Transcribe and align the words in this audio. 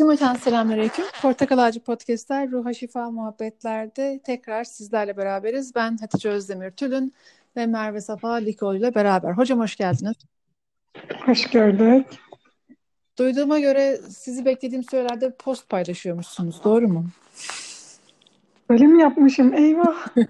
Cümleten 0.00 0.34
selamünaleyküm. 0.34 1.04
Portakal 1.22 1.58
Ağacı 1.58 1.80
Podcast'ler, 1.80 2.50
Ruha 2.50 2.74
Şifa 2.74 3.10
Muhabbetler'de 3.10 4.20
tekrar 4.24 4.64
sizlerle 4.64 5.16
beraberiz. 5.16 5.74
Ben 5.74 5.96
Hatice 5.96 6.28
Özdemir 6.28 6.70
Tülün 6.70 7.14
ve 7.56 7.66
Merve 7.66 8.00
Safa 8.00 8.32
Likoğlu 8.32 8.76
ile 8.76 8.94
beraber. 8.94 9.32
Hocam 9.32 9.60
hoş 9.60 9.76
geldiniz. 9.76 10.16
Hoş 11.26 11.46
gördük. 11.46 12.06
Duyduğuma 13.18 13.58
göre 13.58 13.96
sizi 14.08 14.44
beklediğim 14.44 14.84
sürelerde 14.84 15.34
post 15.36 15.68
paylaşıyormuşsunuz. 15.68 16.64
Doğru 16.64 16.88
mu? 16.88 17.06
Mi 18.70 19.02
yapmışım? 19.02 19.54
Eyvah. 19.54 20.06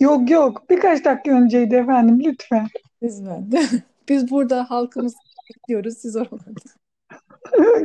yok 0.00 0.30
yok. 0.30 0.70
Birkaç 0.70 1.04
dakika 1.04 1.30
önceydi 1.30 1.74
efendim. 1.74 2.20
Lütfen. 2.24 2.66
Lütfen. 3.02 3.50
Biz 4.08 4.30
burada 4.30 4.70
halkımız 4.70 5.14
bekliyoruz. 5.50 5.98
Siz 5.98 6.16
oralarda. 6.16 6.83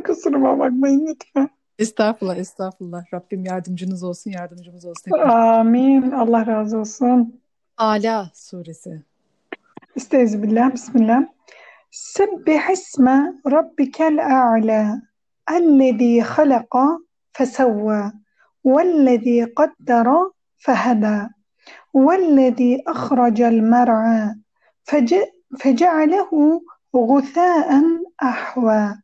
Kusuruma 0.06 0.60
bakmayın 0.60 1.08
lütfen. 1.08 1.50
Estağfurullah, 1.80 2.38
estağfurullah. 2.38 3.14
Rabbim 3.14 3.46
yardımcınız 3.46 4.04
olsun, 4.04 4.32
yardımcımız 4.32 4.86
olsun. 4.86 5.12
Amin. 5.12 6.12
Allah 6.12 6.48
razı 6.48 6.78
olsun. 6.78 7.42
Ala 7.78 8.32
suresi. 8.34 9.02
Estağfirullah. 9.96 10.74
Bismillah. 10.74 11.24
Sebbih 11.92 12.70
isme 12.72 13.34
rabbikel 13.52 14.26
a'la 14.26 15.02
ellezî 15.52 16.22
halaka 16.22 16.98
fesevva 17.34 18.12
vellezî 18.66 19.54
qaddara 19.56 20.32
fehedâ 20.58 21.30
vellezî 21.96 22.84
ahracel 22.86 23.60
mer'a 23.60 24.36
fece'alehu 25.60 26.64
gusâen 26.94 28.06
ahvâ 28.20 28.96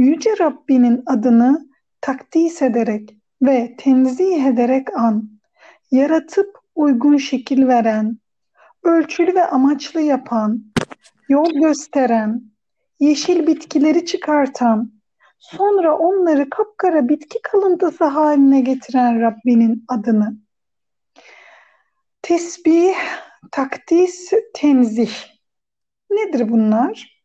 Yüce 0.00 0.38
Rabbinin 0.38 1.02
adını 1.06 1.68
takdis 2.00 2.62
ederek 2.62 3.16
ve 3.42 3.74
tenzih 3.78 4.46
ederek 4.46 4.96
an, 4.96 5.30
yaratıp 5.90 6.58
uygun 6.74 7.16
şekil 7.16 7.66
veren, 7.66 8.18
ölçülü 8.82 9.34
ve 9.34 9.44
amaçlı 9.44 10.00
yapan, 10.00 10.64
yol 11.28 11.52
gösteren, 11.52 12.42
yeşil 13.00 13.46
bitkileri 13.46 14.06
çıkartan, 14.06 14.92
sonra 15.38 15.98
onları 15.98 16.50
kapkara 16.50 17.08
bitki 17.08 17.42
kalıntısı 17.42 18.04
haline 18.04 18.60
getiren 18.60 19.20
Rabbinin 19.20 19.84
adını. 19.88 20.36
Tesbih, 22.22 22.94
takdis, 23.52 24.32
tenzih. 24.54 25.12
Nedir 26.10 26.48
bunlar? 26.48 27.22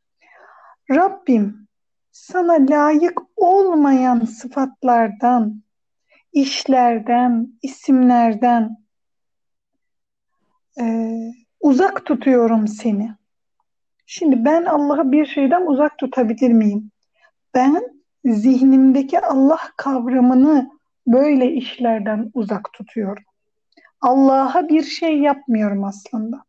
Rabbim 0.92 1.65
sana 2.16 2.54
layık 2.54 3.22
olmayan 3.36 4.20
sıfatlardan, 4.20 5.64
işlerden, 6.34 7.48
isimlerden 7.62 8.78
e, 10.82 11.16
uzak 11.60 12.06
tutuyorum 12.06 12.68
seni. 12.68 13.16
Şimdi 14.06 14.46
ben 14.46 14.66
Allah'ı 14.66 15.12
bir 15.12 15.26
şeyden 15.26 15.66
uzak 15.66 15.98
tutabilir 15.98 16.52
miyim? 16.52 16.92
Ben 17.54 17.84
zihnimdeki 18.26 19.20
Allah 19.20 19.60
kavramını 19.78 20.70
böyle 21.08 21.52
işlerden 21.52 22.32
uzak 22.34 22.74
tutuyorum. 22.74 23.24
Allah'a 24.02 24.70
bir 24.70 24.84
şey 24.84 25.20
yapmıyorum 25.20 25.84
aslında 25.84 26.44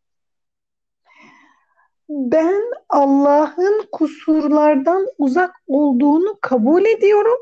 ben 2.08 2.62
Allah'ın 2.88 3.88
kusurlardan 3.92 5.06
uzak 5.18 5.54
olduğunu 5.66 6.38
kabul 6.40 6.84
ediyorum 6.84 7.38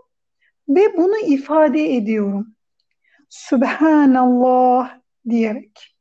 ve 0.69 0.97
bunu 0.97 1.19
ifade 1.19 1.95
ediyorum. 1.95 2.55
Subhanallah 3.29 4.98
diyerek. 5.29 5.97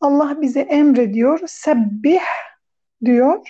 Allah 0.00 0.40
bize 0.40 0.60
emrediyor, 0.60 1.40
sebbih 1.46 2.20
diyor. 3.04 3.48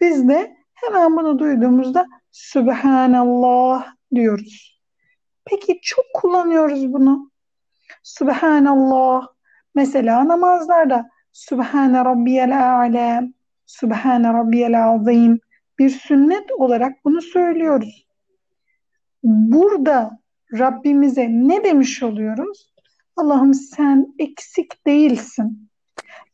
Biz 0.00 0.28
de 0.28 0.56
hemen 0.74 1.16
bunu 1.16 1.38
duyduğumuzda 1.38 2.06
Subhanallah 2.30 3.86
diyoruz. 4.14 4.80
Peki 5.44 5.80
çok 5.82 6.04
kullanıyoruz 6.14 6.92
bunu. 6.92 7.30
Subhanallah. 8.02 9.28
Mesela 9.74 10.28
namazlarda 10.28 11.10
Subhane 11.32 12.04
Rabbiyel 12.04 12.80
A'la 12.80 13.22
Sübhane 13.70 14.32
Rabbiyel 14.32 14.84
Azim 14.84 15.40
bir 15.78 15.90
sünnet 15.90 16.52
olarak 16.52 17.04
bunu 17.04 17.22
söylüyoruz. 17.22 18.06
Burada 19.22 20.18
Rabbimize 20.52 21.28
ne 21.30 21.64
demiş 21.64 22.02
oluyoruz? 22.02 22.74
Allah'ım 23.16 23.54
sen 23.54 24.14
eksik 24.18 24.86
değilsin. 24.86 25.68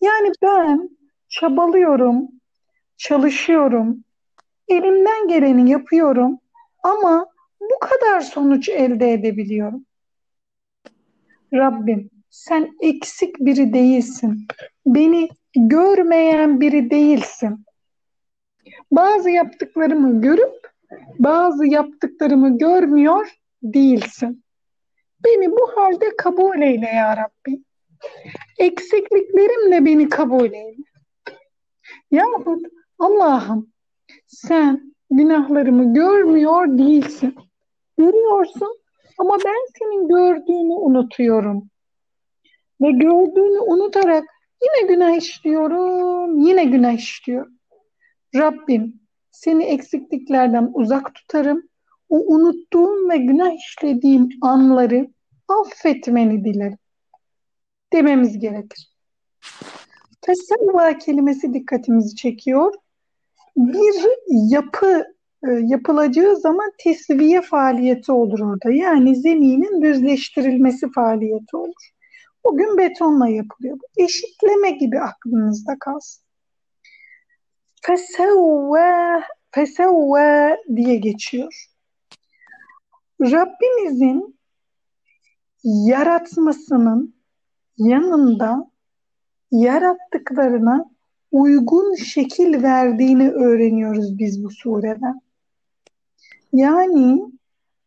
Yani 0.01 0.33
ben 0.43 0.91
çabalıyorum, 1.29 2.29
çalışıyorum, 2.97 4.05
elimden 4.69 5.29
geleni 5.29 5.71
yapıyorum 5.71 6.39
ama 6.83 7.27
bu 7.61 7.79
kadar 7.81 8.21
sonuç 8.21 8.69
elde 8.69 9.13
edebiliyorum. 9.13 9.87
Rabbim 11.53 12.11
sen 12.31 12.77
eksik 12.81 13.41
biri 13.41 13.73
değilsin. 13.73 14.47
Beni 14.87 15.29
görmeyen 15.57 16.61
biri 16.61 16.91
değilsin. 16.91 17.65
Bazı 18.91 19.31
yaptıklarımı 19.31 20.21
görüp 20.21 20.71
bazı 21.19 21.67
yaptıklarımı 21.67 22.59
görmüyor 22.59 23.35
değilsin. 23.63 24.45
Beni 25.25 25.51
bu 25.51 25.73
halde 25.77 26.17
kabul 26.17 26.63
eyle 26.63 26.87
ya 26.87 27.17
Rabbi. 27.17 27.63
Eksikliklerimle 28.59 29.85
beni 29.85 30.09
kabul 30.09 30.53
eyle. 30.53 30.83
Yahut 32.11 32.63
Allah'ım 32.99 33.73
sen 34.27 34.95
günahlarımı 35.11 35.95
görmüyor 35.95 36.79
değilsin. 36.79 37.35
Görüyorsun 37.99 38.79
ama 39.19 39.39
ben 39.45 39.67
senin 39.79 40.09
gördüğünü 40.09 40.75
unutuyorum. 40.75 41.71
Ve 42.81 42.91
gördüğünü 42.91 43.59
unutarak 43.61 44.25
Yine 44.63 44.89
günah 44.89 45.17
işliyorum, 45.17 46.39
yine 46.39 46.65
günah 46.65 46.93
işliyorum. 46.93 47.53
Rabbim 48.35 49.01
seni 49.31 49.65
eksikliklerden 49.65 50.71
uzak 50.75 51.15
tutarım. 51.15 51.63
O 52.09 52.35
unuttuğum 52.35 53.11
ve 53.11 53.17
günah 53.17 53.53
işlediğim 53.57 54.29
anları 54.41 55.09
affetmeni 55.49 56.45
dilerim. 56.45 56.79
Dememiz 57.93 58.39
gerekir. 58.39 58.93
Tesavva 60.21 60.99
kelimesi 60.99 61.55
dikkatimizi 61.55 62.17
çekiyor. 62.17 62.75
Bir 63.57 63.95
yapı 64.29 65.05
e, 65.49 65.51
yapılacağı 65.51 66.37
zaman 66.37 66.73
tesviye 66.79 67.43
faaliyeti 67.43 68.13
olur 68.13 68.41
orada. 68.41 68.71
Yani 68.71 69.17
zeminin 69.17 69.83
düzleştirilmesi 69.83 70.93
faaliyeti 70.93 71.57
olur. 71.57 71.91
Bugün 72.47 72.79
betonla 72.79 73.29
yapılıyor. 73.29 73.79
Eşitleme 73.97 74.71
gibi 74.71 75.01
aklınızda 75.01 75.77
kalsın. 75.81 76.25
Fesevve, 77.83 79.23
fesevve 79.51 80.57
diye 80.77 80.97
geçiyor. 80.97 81.67
Rabbimizin 83.21 84.39
yaratmasının 85.65 87.15
yanında 87.79 88.71
yarattıklarına 89.51 90.91
uygun 91.33 91.95
şekil 91.95 92.63
verdiğini 92.63 93.31
öğreniyoruz 93.31 94.19
biz 94.19 94.45
bu 94.45 94.51
sureden. 94.51 95.21
Yani 96.53 97.23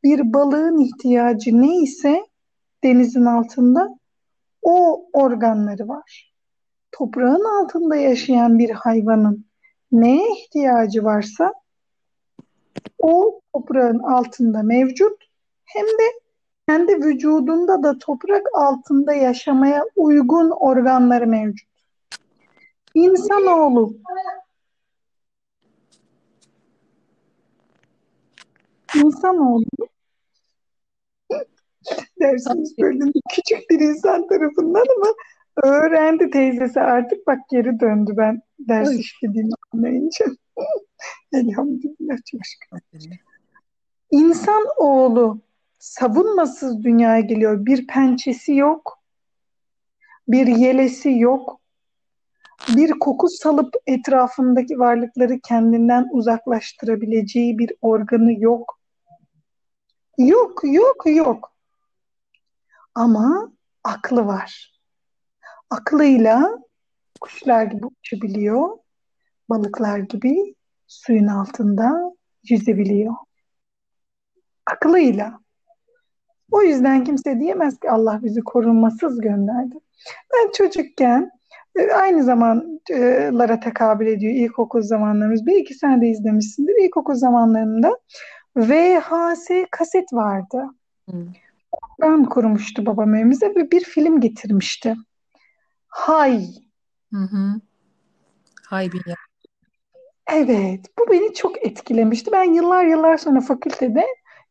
bir 0.04 0.34
balığın 0.34 0.78
ihtiyacı 0.78 1.62
neyse 1.62 2.26
denizin 2.84 3.26
altında 3.26 3.99
o 4.69 5.06
organları 5.13 5.88
var. 5.88 6.33
Toprağın 6.92 7.63
altında 7.63 7.95
yaşayan 7.95 8.60
bir 8.60 8.69
hayvanın 8.69 9.45
neye 9.92 10.31
ihtiyacı 10.31 11.04
varsa 11.04 11.54
o 12.98 13.42
toprağın 13.54 14.00
altında 14.00 14.63
mevcut 14.63 15.24
hem 15.66 15.86
de 15.86 16.19
kendi 16.68 17.06
vücudunda 17.06 17.83
da 17.83 17.98
toprak 17.98 18.45
altında 18.54 19.13
yaşamaya 19.13 19.86
uygun 19.95 20.50
organları 20.50 21.27
mevcut. 21.27 21.69
İnsanoğlu 22.94 23.94
İnsanoğlu 28.95 29.69
dersimiz 32.19 32.77
bölümü 32.77 33.12
küçük 33.30 33.69
bir 33.69 33.80
insan 33.80 34.27
tarafından 34.27 34.86
ama 34.98 35.13
öğrendi 35.63 36.30
teyzesi 36.30 36.80
artık 36.80 37.27
bak 37.27 37.39
geri 37.51 37.80
döndü 37.80 38.13
ben 38.18 38.42
ders 38.60 38.89
Oy. 38.89 39.00
işlediğimi 39.00 39.51
anlayınca. 39.74 40.25
Elhamdülillah 41.33 42.18
çok 42.31 42.42
şükür. 42.45 43.10
İnsan 44.12 44.63
oğlu 44.77 45.42
savunmasız 45.80 46.83
dünyaya 46.83 47.19
geliyor. 47.19 47.66
Bir 47.66 47.88
pençesi 47.88 48.54
yok, 48.54 49.00
bir 50.27 50.48
yelesi 50.48 51.19
yok, 51.19 51.60
bir 52.75 52.92
koku 52.92 53.27
salıp 53.30 53.75
etrafındaki 53.88 54.80
varlıkları 54.80 55.39
kendinden 55.39 56.07
uzaklaştırabileceği 56.12 57.57
bir 57.57 57.74
organı 57.81 58.33
yok. 58.39 58.80
Yok, 60.18 60.62
yok, 60.63 61.04
yok. 61.06 61.59
Ama 63.00 63.51
aklı 63.84 64.25
var. 64.25 64.80
Aklıyla 65.69 66.60
kuşlar 67.22 67.63
gibi 67.63 67.86
uçabiliyor, 67.86 68.78
balıklar 69.50 70.00
gibi 70.00 70.56
suyun 70.88 71.28
altında 71.28 72.12
yüzebiliyor. 72.50 73.13
Aklıyla. 74.66 75.40
O 76.51 76.62
yüzden 76.62 77.04
kimse 77.04 77.40
diyemez 77.40 77.80
ki 77.80 77.92
Allah 77.92 78.19
bizi 78.24 78.42
korunmasız 78.42 79.22
gönderdi. 79.22 79.75
Ben 80.34 80.52
çocukken 80.52 81.31
e, 81.75 81.92
aynı 81.92 82.24
zamanlara 82.24 83.60
tekabül 83.60 84.07
ediyor 84.07 84.34
ilkokul 84.34 84.81
zamanlarımız. 84.81 85.45
Belki 85.45 85.74
sen 85.74 86.02
de 86.02 86.07
izlemişsindir. 86.07 86.86
İlkokul 86.86 87.16
zamanlarımda 87.16 88.00
VHS 88.57 89.50
kaset 89.72 90.13
vardı. 90.13 90.66
Hmm. 91.10 91.28
Ben 92.01 92.25
kurmuştu 92.25 92.86
babam 92.86 93.16
evimize 93.16 93.56
ve 93.56 93.71
bir 93.71 93.83
film 93.83 94.21
getirmişti. 94.21 94.95
Hay. 95.88 96.45
Hı 97.13 97.19
hı. 97.19 97.62
Hay 98.68 98.92
bir 98.92 99.01
Evet, 100.31 100.86
bu 101.00 101.12
beni 101.12 101.33
çok 101.33 101.66
etkilemişti. 101.66 102.31
Ben 102.31 102.54
yıllar 102.54 102.86
yıllar 102.86 103.18
sonra 103.18 103.42
fakültede 103.42 104.06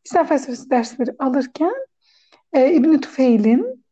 İslam 0.05 0.25
felsefesi 0.25 0.69
dersleri 0.69 1.11
alırken 1.19 1.73
e, 2.53 2.73
İbn 2.73 2.97
Tufeil'in 2.97 3.85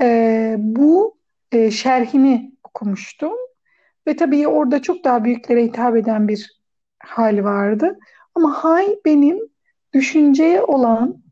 e, 0.00 0.56
bu 0.58 1.16
e, 1.52 1.70
şerhini 1.70 2.52
okumuştum. 2.64 3.32
Ve 4.06 4.16
tabii 4.16 4.48
orada 4.48 4.82
çok 4.82 5.04
daha 5.04 5.24
büyüklere 5.24 5.64
hitap 5.64 5.96
eden 5.96 6.28
bir 6.28 6.60
hal 6.98 7.44
vardı. 7.44 7.98
Ama 8.34 8.64
hay 8.64 8.86
benim 9.04 9.38
düşünceye 9.92 10.62
olan 10.62 11.23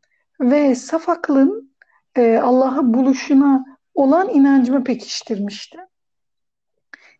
ve 0.42 0.74
saf 0.74 1.08
aklın 1.08 1.74
e, 2.16 2.38
Allah'a 2.38 2.94
buluşuna 2.94 3.64
olan 3.94 4.28
inancımı 4.28 4.84
pekiştirmişti. 4.84 5.78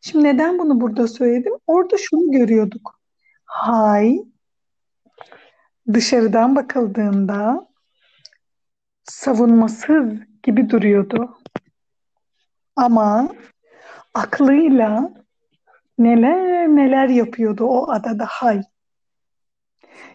Şimdi 0.01 0.25
neden 0.25 0.59
bunu 0.59 0.81
burada 0.81 1.09
söyledim? 1.09 1.53
Orada 1.67 1.97
şunu 1.99 2.31
görüyorduk. 2.31 3.01
Hay 3.45 4.19
dışarıdan 5.93 6.57
bakıldığında 6.57 7.69
savunmasız 9.05 10.13
gibi 10.43 10.71
duruyordu. 10.71 11.39
Ama 12.77 13.29
aklıyla 14.15 15.11
neler 15.99 16.69
neler 16.69 17.09
yapıyordu 17.09 17.65
o 17.65 17.91
adada 17.91 18.27
Hay. 18.29 18.63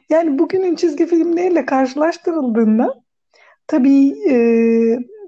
Yani 0.10 0.40
bugünün 0.40 0.76
çizgi 0.76 1.06
filmleriyle 1.06 1.66
karşılaştırıldığında 1.66 2.94
tabii 3.68 4.30
e, 4.30 4.36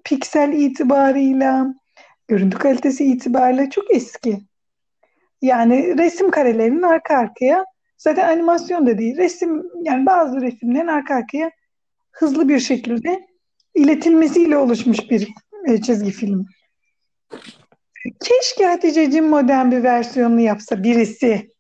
piksel 0.04 0.54
itibarıyla, 0.54 1.74
görüntü 2.28 2.58
kalitesi 2.58 3.06
itibariyle 3.06 3.70
çok 3.70 3.96
eski. 3.96 4.40
Yani 5.42 5.98
resim 5.98 6.32
karelerinin 6.32 6.82
arka 6.82 7.18
arkaya 7.18 7.66
zaten 7.98 8.28
animasyon 8.30 8.88
da 8.88 8.98
değil 8.98 9.18
resim 9.18 9.64
yani 9.84 10.06
bazı 10.06 10.42
resimlerin 10.42 10.88
arka 10.88 11.16
arkaya 11.16 11.52
hızlı 12.12 12.50
bir 12.50 12.60
şekilde 12.60 13.28
iletilmesiyle 13.76 14.58
oluşmuş 14.58 15.10
bir 15.10 15.28
e, 15.68 15.82
çizgi 15.82 16.12
film. 16.12 16.46
Keşke 18.24 18.66
Hatice'cim 18.66 19.28
modern 19.28 19.72
bir 19.72 19.84
versiyonunu 19.84 20.40
yapsa 20.40 20.84
birisi. 20.84 21.52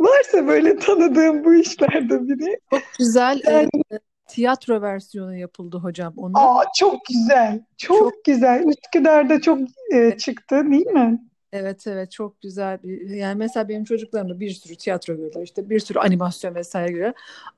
Varsa 0.00 0.46
böyle 0.46 0.78
tanıdığım 0.78 1.44
bu 1.44 1.54
işlerde 1.54 2.28
biri. 2.28 2.60
Çok 2.70 2.82
güzel 2.98 3.40
yani, 3.44 3.68
e, 3.92 3.98
tiyatro 4.28 4.82
versiyonu 4.82 5.36
yapıldı 5.36 5.76
hocam 5.76 6.14
onun. 6.16 6.34
Aa, 6.34 6.64
çok 6.76 7.04
güzel. 7.04 7.60
Çok, 7.76 7.98
çok 7.98 8.24
güzel. 8.24 8.64
Üsküdar'da 8.66 9.40
çok 9.40 9.58
e, 9.94 10.16
çıktı 10.18 10.70
değil 10.70 10.86
mi? 10.86 11.20
Evet 11.52 11.86
evet 11.86 12.12
çok 12.12 12.40
güzel 12.40 12.82
bir 12.82 13.10
yani 13.10 13.38
mesela 13.38 13.68
benim 13.68 13.84
çocuklarım 13.84 14.28
da 14.28 14.40
bir 14.40 14.50
sürü 14.50 14.76
tiyatro 14.76 15.14
görüyorlar 15.14 15.42
işte 15.42 15.70
bir 15.70 15.80
sürü 15.80 15.98
animasyon 15.98 16.54
vesaire 16.54 16.92
görüyor 16.92 17.12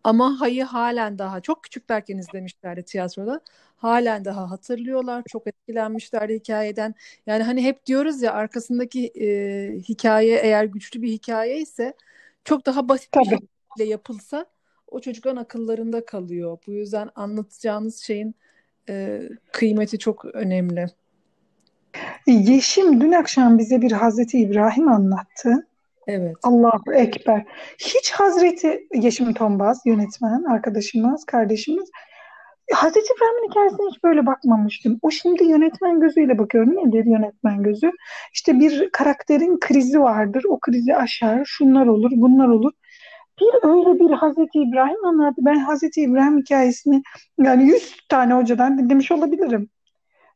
ama 0.05 0.41
Hay'ı 0.41 0.65
halen 0.65 1.19
daha 1.19 1.41
çok 1.41 1.63
küçüklerken 1.63 2.19
izlemişlerdi 2.19 2.83
tiyatroda 2.83 3.41
halen 3.83 4.25
daha 4.25 4.51
hatırlıyorlar 4.51 5.23
çok 5.29 5.47
etkilenmişler 5.47 6.29
hikayeden 6.29 6.95
yani 7.27 7.43
hani 7.43 7.65
hep 7.65 7.87
diyoruz 7.87 8.23
ya 8.23 8.33
arkasındaki 8.33 9.07
e, 9.07 9.29
hikaye 9.79 10.39
eğer 10.39 10.65
güçlü 10.65 11.03
bir 11.03 11.09
hikaye 11.09 11.59
ise 11.61 11.95
çok 12.45 12.67
daha 12.67 12.89
basit 12.89 13.13
Tabii. 13.13 13.25
bir 13.25 13.31
şekilde 13.31 13.91
yapılsa 13.91 14.47
o 14.91 15.01
çocukların 15.01 15.43
akıllarında 15.43 16.05
kalıyor 16.05 16.59
bu 16.67 16.73
yüzden 16.73 17.11
anlatacağınız 17.15 18.03
şeyin 18.03 18.35
e, 18.89 19.23
kıymeti 19.53 19.99
çok 19.99 20.25
önemli. 20.25 20.87
Yeşim 22.27 23.01
dün 23.01 23.13
akşam 23.13 23.59
bize 23.59 23.83
bir 23.83 23.93
Hazreti 23.93 24.39
İbrahim 24.39 24.89
anlattı. 24.89 25.67
Evet. 26.07 26.37
Allahu 26.43 26.95
Ekber. 26.95 27.45
Hiç 27.79 28.11
Hazreti 28.11 28.89
Yeşim 28.95 29.35
Tombaz 29.35 29.83
yönetmen 29.87 30.43
arkadaşımız, 30.43 31.25
kardeşimiz 31.25 31.91
Hazreti 32.75 33.09
İbrahim'in 33.17 33.51
hikayesine 33.51 33.87
hiç 33.91 34.05
böyle 34.05 34.27
bakmamıştım. 34.27 34.99
O 35.03 35.11
şimdi 35.11 35.45
yönetmen 35.45 36.01
gözüyle 36.01 36.39
bakıyorum. 36.39 36.77
Nedir 36.77 37.05
yönetmen 37.05 37.63
gözü? 37.63 37.91
İşte 38.35 38.61
bir 38.61 38.91
karakterin 38.91 39.59
krizi 39.61 40.01
vardır. 40.01 40.45
O 40.49 40.61
krizi 40.61 40.97
aşar. 40.97 41.45
Şunlar 41.45 41.87
olur, 41.87 42.11
bunlar 42.15 42.49
olur. 42.49 42.73
Bir 43.41 43.69
öyle 43.69 44.01
bir 44.01 44.11
Hazreti 44.11 44.59
İbrahim 44.59 45.05
anlattı. 45.05 45.37
Ben 45.39 45.59
Hazreti 45.59 46.01
İbrahim 46.01 46.39
hikayesini 46.39 47.03
yani 47.39 47.65
100 47.65 47.97
tane 48.09 48.35
hocadan 48.35 48.79
dinlemiş 48.79 49.13
olabilirim. 49.13 49.71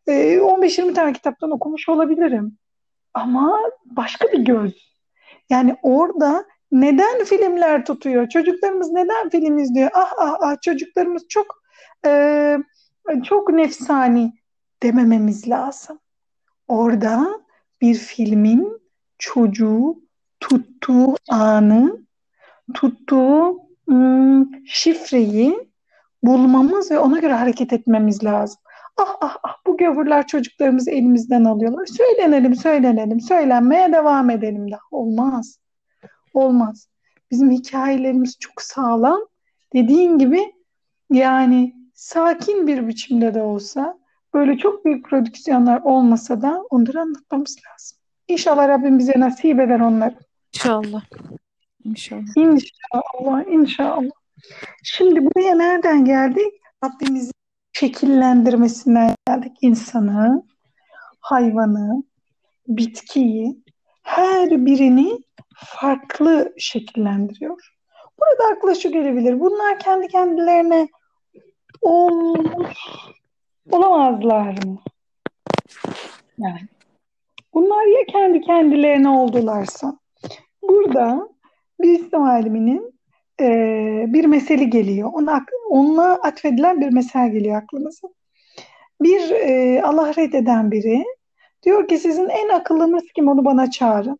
15-20 0.08 0.90
ee, 0.90 0.94
tane 0.94 1.12
kitaptan 1.12 1.50
okumuş 1.50 1.88
olabilirim. 1.88 2.58
Ama 3.14 3.60
başka 3.84 4.28
bir 4.32 4.38
göz. 4.38 4.96
Yani 5.50 5.76
orada 5.82 6.44
neden 6.72 7.24
filmler 7.24 7.84
tutuyor? 7.84 8.28
Çocuklarımız 8.28 8.92
neden 8.92 9.28
film 9.28 9.58
izliyor? 9.58 9.90
Ah 9.94 10.12
ah 10.18 10.36
ah 10.40 10.60
çocuklarımız 10.62 11.28
çok 11.28 11.65
e, 12.06 12.58
çok 13.24 13.50
nefsani 13.50 14.32
demememiz 14.82 15.48
lazım. 15.48 15.98
Orada 16.68 17.40
bir 17.80 17.94
filmin 17.94 18.82
çocuğu 19.18 19.96
tuttuğu 20.40 21.16
anı, 21.30 22.06
tuttuğu 22.74 23.60
ım, 23.88 24.66
şifreyi 24.66 25.70
bulmamız 26.22 26.90
ve 26.90 26.98
ona 26.98 27.18
göre 27.18 27.32
hareket 27.32 27.72
etmemiz 27.72 28.24
lazım. 28.24 28.58
Ah 28.96 29.16
ah 29.20 29.36
ah 29.42 29.56
bu 29.66 29.76
gavurlar 29.76 30.26
çocuklarımızı 30.26 30.90
elimizden 30.90 31.44
alıyorlar. 31.44 31.86
Söylenelim, 31.86 32.56
söylenelim, 32.56 33.20
söylenmeye 33.20 33.92
devam 33.92 34.30
edelim 34.30 34.70
de. 34.72 34.76
Olmaz. 34.90 35.58
Olmaz. 36.34 36.88
Bizim 37.30 37.50
hikayelerimiz 37.50 38.36
çok 38.40 38.62
sağlam. 38.62 39.20
Dediğin 39.74 40.18
gibi 40.18 40.52
yani 41.10 41.75
sakin 41.96 42.66
bir 42.66 42.88
biçimde 42.88 43.34
de 43.34 43.42
olsa 43.42 43.98
böyle 44.34 44.58
çok 44.58 44.84
büyük 44.84 45.06
prodüksiyonlar 45.06 45.80
olmasa 45.80 46.42
da 46.42 46.62
onları 46.70 47.00
anlatmamız 47.00 47.56
lazım. 47.56 47.98
İnşallah 48.28 48.68
Rabbim 48.68 48.98
bize 48.98 49.12
nasip 49.16 49.60
eder 49.60 49.80
onları. 49.80 50.14
İnşallah. 50.54 51.04
İnşallah. 51.84 52.36
İnşallah. 52.36 53.46
İnşallah. 53.46 54.10
Şimdi 54.82 55.24
buraya 55.24 55.54
nereden 55.54 56.04
geldik? 56.04 56.52
Rabbimizin 56.84 57.32
şekillendirmesinden 57.72 59.14
geldik. 59.28 59.52
İnsanı, 59.60 60.42
hayvanı, 61.20 62.02
bitkiyi, 62.68 63.62
her 64.02 64.66
birini 64.66 65.18
farklı 65.56 66.52
şekillendiriyor. 66.58 67.72
Burada 68.18 68.56
akla 68.56 68.74
şu 68.74 68.92
gelebilir. 68.92 69.40
Bunlar 69.40 69.78
kendi 69.78 70.08
kendilerine 70.08 70.88
olmuş 71.82 72.78
olamazlar 73.70 74.64
mı? 74.64 74.78
Yani 76.38 76.60
bunlar 77.54 77.86
ya 77.86 78.04
kendi 78.12 78.40
kendilerine 78.40 79.08
oldularsa. 79.08 79.98
Burada 80.62 81.28
bir 81.80 82.00
İslam 82.00 82.22
aliminin 82.22 82.94
e, 83.40 83.46
bir 84.08 84.24
mesele 84.24 84.64
geliyor. 84.64 85.10
Ona, 85.12 85.44
onunla 85.70 86.12
atfedilen 86.12 86.80
bir 86.80 86.92
mesele 86.92 87.28
geliyor 87.28 87.56
aklımıza. 87.56 88.08
Bir 89.02 89.30
e, 89.30 89.82
Allah 89.82 90.14
reddeden 90.16 90.70
biri 90.70 91.04
diyor 91.62 91.88
ki 91.88 91.98
sizin 91.98 92.28
en 92.28 92.48
akıllınız 92.48 93.04
kim 93.14 93.28
onu 93.28 93.44
bana 93.44 93.70
çağırın. 93.70 94.18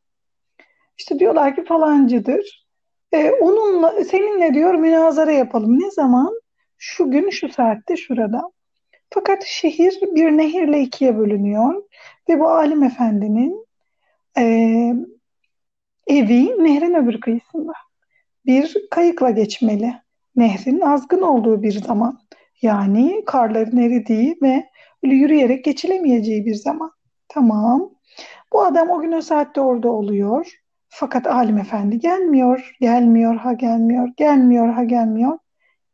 İşte 0.99 1.19
diyorlar 1.19 1.57
ki 1.57 1.65
falancıdır. 1.65 2.67
E, 3.13 3.31
onunla 3.31 4.05
seninle 4.05 4.55
diyor 4.55 4.75
münazara 4.75 5.33
yapalım. 5.33 5.81
Ne 5.81 5.91
zaman? 5.91 6.41
Şu 6.79 7.11
gün 7.11 7.31
şu 7.31 7.49
saatte 7.49 7.97
şurada. 7.97 8.43
Fakat 9.11 9.45
şehir 9.45 9.99
bir 10.03 10.31
nehirle 10.31 10.81
ikiye 10.81 11.19
bölünüyor 11.19 11.83
ve 12.29 12.41
bu 12.41 12.49
alim 12.49 12.83
efendinin 12.83 13.67
e, 14.39 14.45
evi 16.07 16.65
nehrin 16.65 16.95
öbür 16.95 17.21
kıyısında. 17.21 17.73
Bir 18.47 18.77
kayıkla 18.91 19.31
geçmeli. 19.31 19.95
Nehrin 20.37 20.81
azgın 20.81 21.23
olduğu 21.23 21.63
bir 21.63 21.73
zaman. 21.73 22.19
Yani 22.63 23.23
karların 23.27 23.77
eridiği 23.77 24.39
ve 24.43 24.71
yürüyerek 25.03 25.65
geçilemeyeceği 25.65 26.47
bir 26.47 26.55
zaman. 26.55 26.93
Tamam. 27.29 27.91
Bu 28.53 28.63
adam 28.65 28.91
o 28.91 29.01
gün 29.01 29.13
o 29.13 29.21
saatte 29.21 29.61
orada 29.61 29.89
oluyor. 29.89 30.53
Fakat 30.89 31.27
alim 31.27 31.59
efendi 31.59 31.99
gelmiyor, 31.99 32.77
gelmiyor, 32.81 33.37
ha 33.37 33.53
gelmiyor, 33.53 34.09
gelmiyor, 34.17 34.69
ha 34.69 34.85
gelmiyor. 34.85 35.39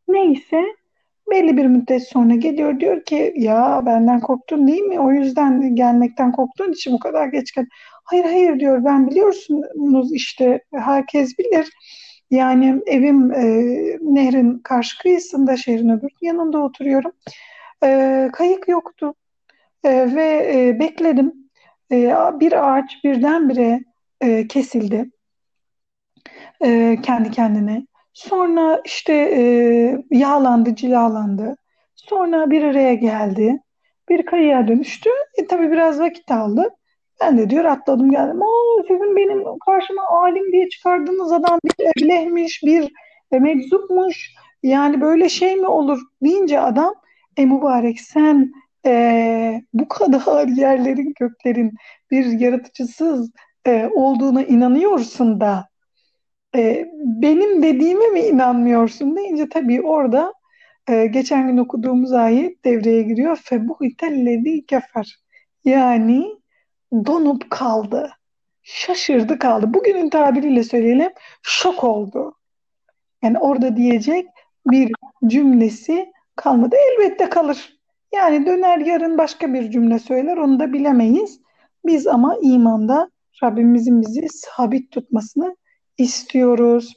Neyse 0.07 0.63
belli 1.31 1.57
bir 1.57 1.65
müddet 1.65 2.07
sonra 2.07 2.35
geliyor 2.35 2.79
diyor 2.79 3.05
ki 3.05 3.33
ya 3.37 3.81
benden 3.85 4.19
korktun 4.19 4.67
değil 4.67 4.81
mi? 4.81 4.99
O 4.99 5.11
yüzden 5.11 5.75
gelmekten 5.75 6.31
korktuğun 6.31 6.71
için 6.71 6.93
bu 6.93 6.99
kadar 6.99 7.27
geç 7.27 7.51
gel. 7.51 7.65
Hayır 8.03 8.23
hayır 8.25 8.59
diyor 8.59 8.85
ben 8.85 9.07
biliyorsunuz 9.09 10.13
işte 10.13 10.63
herkes 10.73 11.39
bilir. 11.39 11.69
Yani 12.31 12.81
evim 12.85 13.31
e, 13.31 13.43
nehrin 14.01 14.59
karşı 14.59 14.97
kıyısında 14.97 15.57
şehrin 15.57 15.89
öbür 15.89 16.11
yanında 16.21 16.59
oturuyorum. 16.59 17.11
E, 17.83 18.29
kayık 18.33 18.67
yoktu 18.67 19.13
e, 19.83 20.15
ve 20.15 20.51
e, 20.55 20.79
bekledim. 20.79 21.33
E, 21.91 22.15
bir 22.39 22.73
ağaç 22.73 23.03
birdenbire 23.03 23.83
e, 24.21 24.47
kesildi 24.47 25.09
e, 26.63 26.97
kendi 27.03 27.31
kendine. 27.31 27.87
Sonra 28.13 28.81
işte 28.85 29.13
e, 29.13 29.41
yağlandı, 30.11 30.75
cilalandı. 30.75 31.55
Sonra 31.95 32.51
bir 32.51 32.63
araya 32.63 32.93
geldi. 32.93 33.59
Bir 34.09 34.25
kayığa 34.25 34.67
dönüştü. 34.67 35.09
E, 35.37 35.47
tabii 35.47 35.71
biraz 35.71 35.99
vakit 35.99 36.31
aldı. 36.31 36.69
Ben 37.21 37.37
de 37.37 37.49
diyor 37.49 37.65
atladım 37.65 38.11
geldim. 38.11 38.41
Aa, 38.41 38.83
sizin 38.87 39.15
benim 39.15 39.59
karşıma 39.65 40.01
alim 40.09 40.51
diye 40.51 40.69
çıkardığınız 40.69 41.31
adam 41.31 41.59
bir 41.65 41.85
eblehmiş, 41.85 42.63
bir 42.63 42.91
e, 43.31 43.39
meczupmuş. 43.39 44.33
Yani 44.63 45.01
böyle 45.01 45.29
şey 45.29 45.55
mi 45.55 45.67
olur 45.67 46.01
deyince 46.23 46.59
adam 46.59 46.93
e 47.37 47.45
mübarek 47.45 48.01
sen 48.01 48.51
e, 48.85 49.61
bu 49.73 49.87
kadar 49.87 50.47
yerlerin 50.57 51.13
göklerin 51.19 51.71
bir 52.11 52.25
yaratıcısız 52.25 53.31
e, 53.67 53.89
olduğuna 53.95 54.43
inanıyorsun 54.43 55.41
da 55.41 55.67
e, 56.55 56.89
benim 57.03 57.63
dediğime 57.63 58.07
mi 58.07 58.19
inanmıyorsun 58.19 59.15
deyince 59.17 59.49
tabii 59.49 59.81
orada 59.81 60.33
e, 60.89 61.05
geçen 61.05 61.47
gün 61.47 61.57
okuduğumuz 61.57 62.13
ayet 62.13 62.65
devreye 62.65 63.01
giriyor. 63.03 63.39
Febuhitellezi 63.43 64.65
kefer. 64.65 65.23
Yani 65.65 66.27
donup 66.93 67.49
kaldı. 67.49 68.11
Şaşırdı 68.63 69.39
kaldı. 69.39 69.73
Bugünün 69.73 70.09
tabiriyle 70.09 70.63
söyleyelim 70.63 71.11
şok 71.41 71.83
oldu. 71.83 72.35
Yani 73.23 73.39
orada 73.39 73.77
diyecek 73.77 74.27
bir 74.71 74.91
cümlesi 75.27 76.11
kalmadı. 76.35 76.75
Elbette 76.75 77.29
kalır. 77.29 77.79
Yani 78.13 78.45
döner 78.45 78.77
yarın 78.77 79.17
başka 79.17 79.53
bir 79.53 79.71
cümle 79.71 79.99
söyler 79.99 80.37
onu 80.37 80.59
da 80.59 80.73
bilemeyiz. 80.73 81.39
Biz 81.85 82.07
ama 82.07 82.37
imanda 82.41 83.09
Rabbimizin 83.43 84.01
bizi 84.01 84.27
sabit 84.29 84.91
tutmasını 84.91 85.55
istiyoruz. 85.97 86.93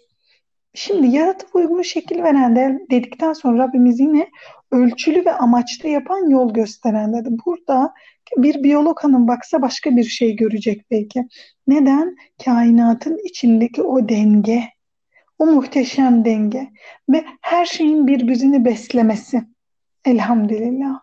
Şimdi 0.74 1.06
yaratıp 1.06 1.54
uygun 1.54 1.82
şekil 1.82 2.22
veren 2.22 2.56
de 2.56 2.86
dedikten 2.90 3.32
sonra 3.32 3.58
Rabbimiz 3.58 4.00
yine 4.00 4.28
ölçülü 4.72 5.24
ve 5.24 5.32
amaçlı 5.32 5.88
yapan 5.88 6.30
yol 6.30 6.54
gösteren 6.54 7.12
dedi. 7.12 7.28
Burada 7.46 7.94
bir 8.36 8.62
biyolog 8.62 9.04
hanım 9.04 9.28
baksa 9.28 9.62
başka 9.62 9.96
bir 9.96 10.04
şey 10.04 10.36
görecek 10.36 10.90
belki. 10.90 11.28
Neden? 11.66 12.16
Kainatın 12.44 13.18
içindeki 13.24 13.82
o 13.82 14.08
denge, 14.08 14.64
o 15.38 15.46
muhteşem 15.46 16.24
denge 16.24 16.70
ve 17.08 17.24
her 17.40 17.66
şeyin 17.66 18.06
birbirini 18.06 18.64
beslemesi. 18.64 19.42
Elhamdülillah. 20.04 21.00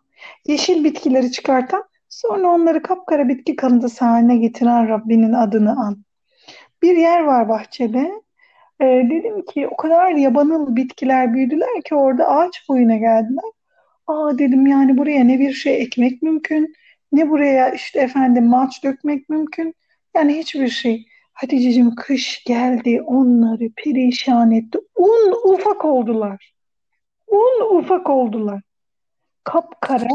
Yeşil 0.48 0.84
bitkileri 0.84 1.32
çıkartan, 1.32 1.84
sonra 2.10 2.48
onları 2.48 2.82
kapkara 2.82 3.30
bitki 3.30 3.56
kalıntısı 3.56 4.06
haline 4.06 4.38
getiren 4.38 4.90
Rabbinin 4.90 5.34
adını 5.34 5.72
an. 5.72 6.04
Bir 6.84 6.98
yer 6.98 7.24
var 7.24 7.50
bahçede. 7.50 8.22
E, 8.82 8.86
dedim 8.86 9.46
ki 9.46 9.68
o 9.68 9.78
kadar 9.78 10.12
yabanıl 10.12 10.76
bitkiler 10.76 11.34
büyüdüler 11.34 11.82
ki 11.86 11.96
orada 11.96 12.28
ağaç 12.28 12.70
boyuna 12.70 12.96
geldiler. 12.96 13.52
Aa 14.08 14.38
dedim 14.38 14.68
yani 14.68 14.98
buraya 14.98 15.24
ne 15.24 15.40
bir 15.40 15.54
şey 15.54 15.82
ekmek 15.82 16.22
mümkün, 16.22 16.76
ne 17.12 17.30
buraya 17.30 17.70
işte 17.70 18.00
efendim 18.00 18.46
malç 18.46 18.84
dökmek 18.84 19.30
mümkün. 19.30 19.76
Yani 20.16 20.38
hiçbir 20.38 20.68
şey. 20.68 21.08
Haticeciğim 21.34 21.96
kış 21.96 22.44
geldi 22.44 23.02
onları 23.02 23.70
perişan 23.76 24.52
etti. 24.52 24.80
Un 24.96 25.54
ufak 25.54 25.86
oldular. 25.86 26.54
Un 27.28 27.78
ufak 27.78 28.10
oldular. 28.10 28.62
Kapkara 29.44 30.08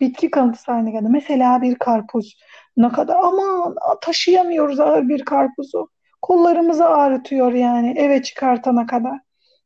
bitki 0.00 0.30
kalıntısı 0.30 0.72
haline 0.72 0.90
geldi. 0.90 1.06
Mesela 1.10 1.62
bir 1.62 1.74
karpuz. 1.74 2.36
Ne 2.76 2.88
kadar 2.88 3.16
aman 3.22 3.76
taşıyamıyoruz 4.00 4.80
ağır 4.80 5.08
bir 5.08 5.24
karpuzu. 5.24 5.88
Kollarımızı 6.22 6.86
ağrıtıyor 6.86 7.52
yani 7.52 7.94
eve 7.96 8.22
çıkartana 8.22 8.86
kadar. 8.86 9.18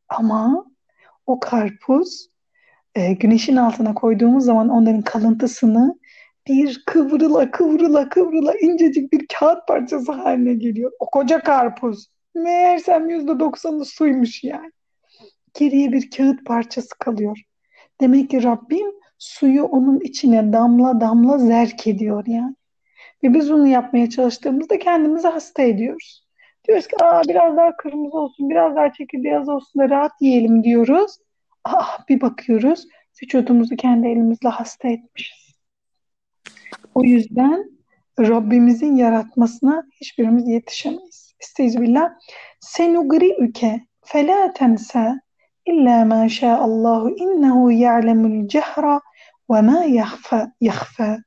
Ama 0.09 0.67
o 1.27 1.41
karpuz 1.41 2.29
e, 2.95 3.13
güneşin 3.13 3.57
altına 3.57 3.95
koyduğumuz 3.95 4.45
zaman 4.45 4.69
onların 4.69 5.03
kalıntısını 5.03 5.99
bir 6.47 6.83
kıvrıla 6.87 7.51
kıvrıla 7.51 8.09
kıvrıla 8.09 8.55
incecik 8.55 9.13
bir 9.13 9.27
kağıt 9.27 9.69
parçası 9.69 10.13
haline 10.13 10.55
geliyor. 10.55 10.93
O 11.01 11.07
koca 11.11 11.41
karpuz. 11.41 12.09
Meğersem 12.35 13.09
yüzde 13.09 13.41
doksanı 13.41 13.85
suymuş 13.85 14.45
yani. 14.45 14.73
Geriye 15.55 15.93
bir 15.93 16.11
kağıt 16.11 16.45
parçası 16.45 16.99
kalıyor. 16.99 17.39
Demek 18.01 18.31
ki 18.31 18.43
Rabbim 18.43 18.87
suyu 19.19 19.65
onun 19.65 20.01
içine 20.01 20.53
damla 20.53 21.01
damla 21.01 21.39
zerk 21.39 21.87
ediyor 21.87 22.25
yani. 22.27 22.55
Ve 23.25 23.35
biz 23.35 23.53
bunu 23.53 23.67
yapmaya 23.67 24.11
çalıştığımızda 24.11 24.79
kendimizi 24.79 25.29
hasta 25.29 25.63
ediyoruz. 25.63 26.22
Diyoruz 26.69 26.87
ki 26.87 27.04
Aa, 27.04 27.23
biraz 27.28 27.57
daha 27.57 27.76
kırmızı 27.76 28.16
olsun, 28.16 28.50
biraz 28.50 28.76
daha 28.76 28.92
çekirdeğaz 28.92 29.49
olsun 29.49 29.83
da 29.83 29.90
rahat 29.90 30.12
yiyelim 30.21 30.64
diyoruz. 30.64 31.16
Ah 31.64 32.09
bir 32.09 32.21
bakıyoruz 32.21 32.87
vücudumuzu 33.23 33.76
kendi 33.76 34.09
elimizle 34.09 34.49
hasta 34.49 34.88
etmişiz. 34.88 35.54
O 36.95 37.02
yüzden 37.02 37.71
Rabbimizin 38.21 38.97
yaratmasına 38.97 39.87
hiçbirimiz 40.00 40.49
yetişemeyiz. 40.49 41.35
Estağfirullah. 41.40 42.11
Senugri'üke 42.61 43.81
felâ 44.04 44.52
tense 44.52 45.21
illa 45.66 46.04
ma 46.04 46.26
Allahu 46.42 47.11
innehu 47.11 47.71
ya'lemul 47.71 48.49
cehra 48.49 49.00
ve 49.50 49.61
ma 49.61 49.85
yahfa 49.85 50.52
yahfa 50.61 51.19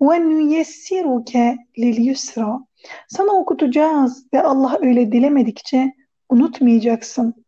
ve 0.00 0.20
nuyessiruke 0.20 1.56
lil 1.78 2.04
yusra. 2.04 2.67
Sana 3.08 3.32
okutacağız 3.32 4.26
ve 4.34 4.42
Allah 4.42 4.78
öyle 4.82 5.12
dilemedikçe 5.12 5.94
unutmayacaksın. 6.28 7.44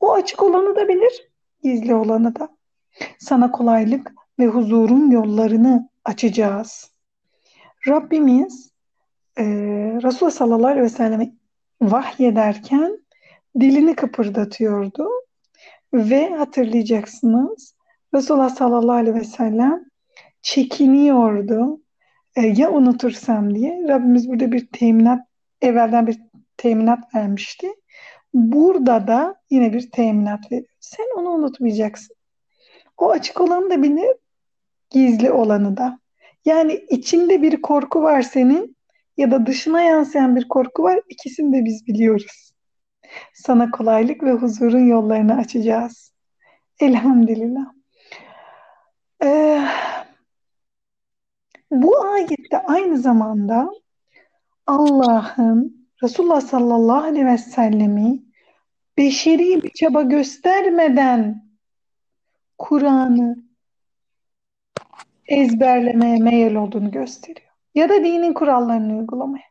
O 0.00 0.12
açık 0.12 0.42
olanı 0.42 0.76
da 0.76 0.88
bilir, 0.88 1.30
gizli 1.62 1.94
olanı 1.94 2.34
da. 2.36 2.48
Sana 3.18 3.50
kolaylık 3.50 4.12
ve 4.38 4.46
huzurun 4.46 5.10
yollarını 5.10 5.88
açacağız. 6.04 6.90
Rabbimiz 7.88 8.72
e, 9.38 9.44
Resulullah 10.02 10.34
sallallahu 10.34 10.66
aleyhi 10.66 10.84
ve 10.84 10.88
selleme 10.88 11.32
vahyederken 11.82 12.98
dilini 13.60 13.94
kıpırdatıyordu 13.94 15.08
ve 15.92 16.34
hatırlayacaksınız 16.34 17.74
Resulullah 18.14 18.50
sallallahu 18.50 18.96
aleyhi 18.96 19.16
ve 19.16 19.24
sellem 19.24 19.84
çekiniyordu 20.42 21.80
e, 22.38 22.46
ya 22.56 22.70
unutursam 22.70 23.54
diye 23.54 23.88
Rabbimiz 23.88 24.28
burada 24.28 24.52
bir 24.52 24.66
teminat 24.66 25.26
evvelden 25.60 26.06
bir 26.06 26.18
teminat 26.56 27.14
vermişti. 27.14 27.68
Burada 28.34 29.06
da 29.06 29.34
yine 29.50 29.72
bir 29.72 29.90
teminat 29.90 30.52
veriyor. 30.52 30.68
Sen 30.80 31.06
onu 31.16 31.28
unutmayacaksın. 31.28 32.16
O 32.96 33.10
açık 33.10 33.40
olanı 33.40 33.70
da 33.70 33.82
bilir, 33.82 34.16
gizli 34.90 35.30
olanı 35.30 35.76
da. 35.76 35.98
Yani 36.44 36.72
içinde 36.90 37.42
bir 37.42 37.62
korku 37.62 38.02
var 38.02 38.22
senin 38.22 38.76
ya 39.16 39.30
da 39.30 39.46
dışına 39.46 39.82
yansıyan 39.82 40.36
bir 40.36 40.48
korku 40.48 40.82
var. 40.82 41.00
İkisini 41.08 41.56
de 41.56 41.64
biz 41.64 41.86
biliyoruz. 41.86 42.52
Sana 43.34 43.70
kolaylık 43.70 44.22
ve 44.22 44.32
huzurun 44.32 44.86
yollarını 44.86 45.36
açacağız. 45.36 46.12
Elhamdülillah. 46.80 47.72
Ee, 49.22 49.64
bu 51.70 52.00
ayette 52.00 52.62
aynı 52.66 52.98
zamanda 52.98 53.70
Allah'ın 54.66 55.88
Resulullah 56.02 56.40
sallallahu 56.40 57.04
aleyhi 57.04 57.26
ve 57.26 57.38
sellemi 57.38 58.22
beşeri 58.98 59.62
bir 59.62 59.70
çaba 59.70 60.02
göstermeden 60.02 61.48
Kur'an'ı 62.58 63.36
ezberlemeye 65.28 66.18
meyil 66.18 66.54
olduğunu 66.54 66.90
gösteriyor. 66.90 67.50
Ya 67.74 67.88
da 67.88 68.04
dinin 68.04 68.34
kurallarını 68.34 68.98
uygulamaya. 68.98 69.44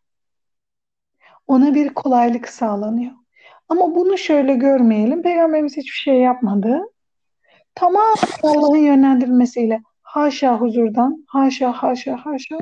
Ona 1.48 1.76
bir 1.76 1.94
kolaylık 1.94 2.50
sağlanıyor. 2.50 3.12
Ama 3.70 3.96
bunu 3.96 4.18
şöyle 4.18 4.56
görmeyelim. 4.56 5.22
Peygamberimiz 5.22 5.78
hiçbir 5.78 5.92
şey 5.92 6.20
yapmadı. 6.20 6.82
Tamam 7.76 8.16
Allah'ın 8.44 8.78
yönlendirmesiyle 8.78 9.82
haşa 10.08 10.58
huzurdan, 10.58 11.26
haşa 11.28 11.72
haşa 11.72 12.26
haşa. 12.26 12.58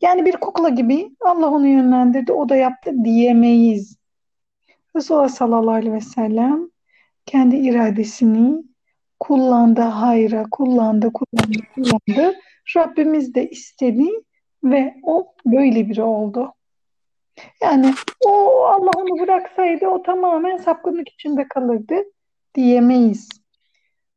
Yani 0.00 0.24
bir 0.24 0.36
kukla 0.36 0.68
gibi 0.68 1.10
Allah 1.20 1.50
onu 1.50 1.66
yönlendirdi, 1.66 2.32
o 2.32 2.48
da 2.48 2.56
yaptı 2.56 3.04
diyemeyiz. 3.04 3.96
Resulullah 4.96 5.28
sallallahu 5.28 5.74
aleyhi 5.74 5.94
ve 5.94 6.00
sellem 6.00 6.70
kendi 7.26 7.56
iradesini 7.56 8.64
kullandı 9.20 9.80
hayra, 9.80 10.44
kullandı, 10.50 11.12
kullandı, 11.12 11.58
kullandı. 11.74 12.34
Rabbimiz 12.76 13.34
de 13.34 13.50
istedi 13.50 14.08
ve 14.64 14.94
o 15.02 15.32
böyle 15.46 15.88
biri 15.88 16.02
oldu. 16.02 16.52
Yani 17.62 17.94
o 18.26 18.64
Allah 18.64 18.90
onu 18.96 19.20
bıraksaydı 19.20 19.86
o 19.86 20.02
tamamen 20.02 20.56
sapkınlık 20.56 21.08
içinde 21.08 21.48
kalırdı 21.48 21.94
diyemeyiz 22.54 23.28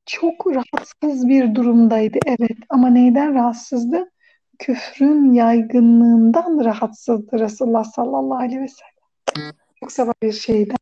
çok 0.10 0.48
rahatsız 0.48 1.28
bir 1.28 1.56
durumdaydı 1.56 2.20
evet 2.26 2.58
ama 2.70 2.90
neyden 2.90 3.34
rahatsızdı? 3.34 4.12
Küfrün 4.60 5.34
yaygınlığından 5.34 6.66
rahatsızdı 6.66 7.40
Resulullah 7.40 7.84
sallallahu 7.84 8.40
aleyhi 8.40 8.62
ve 8.62 8.68
sellem. 8.68 9.54
Çok 9.80 9.92
bir 10.24 10.32
şeyden. 10.32 10.78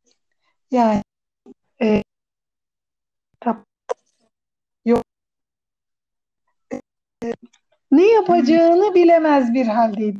Yani 0.71 1.01
e, 1.81 2.03
yok 4.85 5.03
e, 6.73 7.33
ne 7.91 8.05
yapacağını 8.05 8.95
bilemez 8.95 9.53
bir 9.53 9.65
haldeydi. 9.65 10.19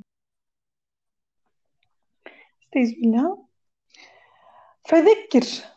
Estağfirullah. 2.71 3.37
Fezekir 4.83 5.76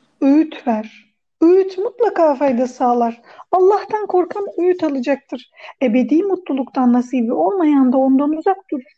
öğüt 0.21 0.67
ver. 0.67 1.11
Öğüt 1.41 1.77
mutlaka 1.77 2.35
fayda 2.35 2.67
sağlar. 2.67 3.21
Allah'tan 3.51 4.07
korkan 4.07 4.45
öğüt 4.57 4.83
alacaktır. 4.83 5.51
Ebedi 5.83 6.23
mutluluktan 6.23 6.93
nasibi 6.93 7.33
olmayan 7.33 7.93
da 7.93 7.97
ondan 7.97 8.29
uzak 8.29 8.57
durur. 8.71 8.91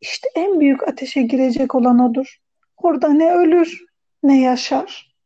İşte 0.00 0.28
en 0.34 0.60
büyük 0.60 0.88
ateşe 0.88 1.22
girecek 1.22 1.74
olan 1.74 1.98
odur. 1.98 2.36
Orada 2.76 3.08
ne 3.08 3.34
ölür 3.34 3.84
ne 4.22 4.40
yaşar. 4.40 5.16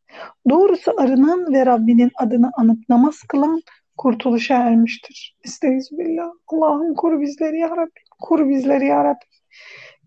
Doğrusu 0.51 0.95
arınan 0.97 1.53
ve 1.53 1.67
Rabbinin 1.67 2.11
adını 2.19 2.51
anıp 2.57 2.89
namaz 2.89 3.21
kılan 3.29 3.63
kurtuluşa 3.97 4.55
ermiştir. 4.55 5.37
Estağfirullah. 5.45 6.31
Allah'ım 6.47 6.95
koru 6.95 7.21
bizleri 7.21 7.59
ya 7.59 7.71
Rabbi. 7.71 8.01
Koru 8.21 8.49
bizleri 8.49 8.87
ya 8.87 9.05
Rabbi. 9.05 9.25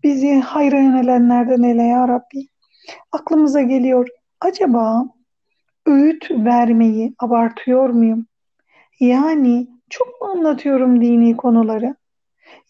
Bizi 0.02 0.34
hayra 0.34 0.78
yönelenlerden 0.78 1.62
eyle 1.62 1.82
ya 1.82 2.08
Rabbi. 2.08 2.46
Aklımıza 3.12 3.62
geliyor. 3.62 4.08
Acaba 4.40 5.04
öğüt 5.86 6.30
vermeyi 6.30 7.14
abartıyor 7.18 7.88
muyum? 7.88 8.26
Yani 9.00 9.68
çok 9.90 10.20
mu 10.20 10.28
anlatıyorum 10.28 11.00
dini 11.00 11.36
konuları? 11.36 11.96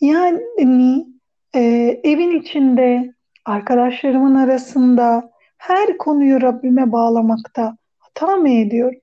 Yani 0.01 1.07
e, 1.55 1.61
evin 2.05 2.41
içinde, 2.41 3.15
arkadaşlarımın 3.45 4.35
arasında 4.35 5.31
her 5.59 5.99
konuyu 5.99 6.43
Rabbime 6.43 6.93
bağlamakta 6.93 7.77
hata 7.99 8.37
mı 8.37 8.49
ediyorum? 8.49 9.01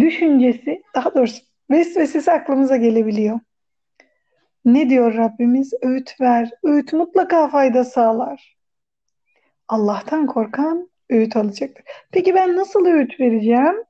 Düşüncesi, 0.00 0.82
daha 0.94 1.14
doğrusu 1.14 1.42
vesvesesi 1.70 2.32
aklımıza 2.32 2.76
gelebiliyor. 2.76 3.40
Ne 4.64 4.90
diyor 4.90 5.14
Rabbimiz? 5.14 5.72
Öğüt 5.82 6.20
ver. 6.20 6.50
Öğüt 6.64 6.92
mutlaka 6.92 7.48
fayda 7.48 7.84
sağlar. 7.84 8.56
Allah'tan 9.68 10.26
korkan 10.26 10.90
öğüt 11.10 11.36
alacaktır. 11.36 11.84
Peki 12.10 12.34
ben 12.34 12.56
nasıl 12.56 12.86
öğüt 12.86 13.20
vereceğim? 13.20 13.84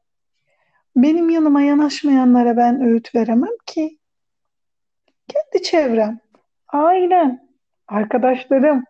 Benim 0.97 1.31
yanıma 1.31 1.63
yanaşmayanlara 1.63 2.57
ben 2.57 2.81
öğüt 2.83 3.15
veremem 3.15 3.57
ki. 3.67 3.99
Kendi 5.29 5.65
çevrem, 5.65 6.19
ailem, 6.69 7.41
arkadaşlarım. 7.89 8.85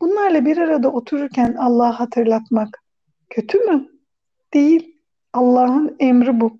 Bunlarla 0.00 0.44
bir 0.44 0.56
arada 0.56 0.92
otururken 0.92 1.54
Allah'ı 1.54 1.92
hatırlatmak 1.92 2.82
kötü 3.30 3.58
mü? 3.58 3.88
Değil. 4.54 4.96
Allah'ın 5.32 5.96
emri 6.00 6.40
bu. 6.40 6.58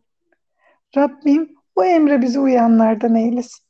Rabbim 0.97 1.55
o 1.77 1.85
emre 1.85 2.23
bizi 2.23 2.41
uyanlardan 2.41 3.15
eylesin. 3.15 3.65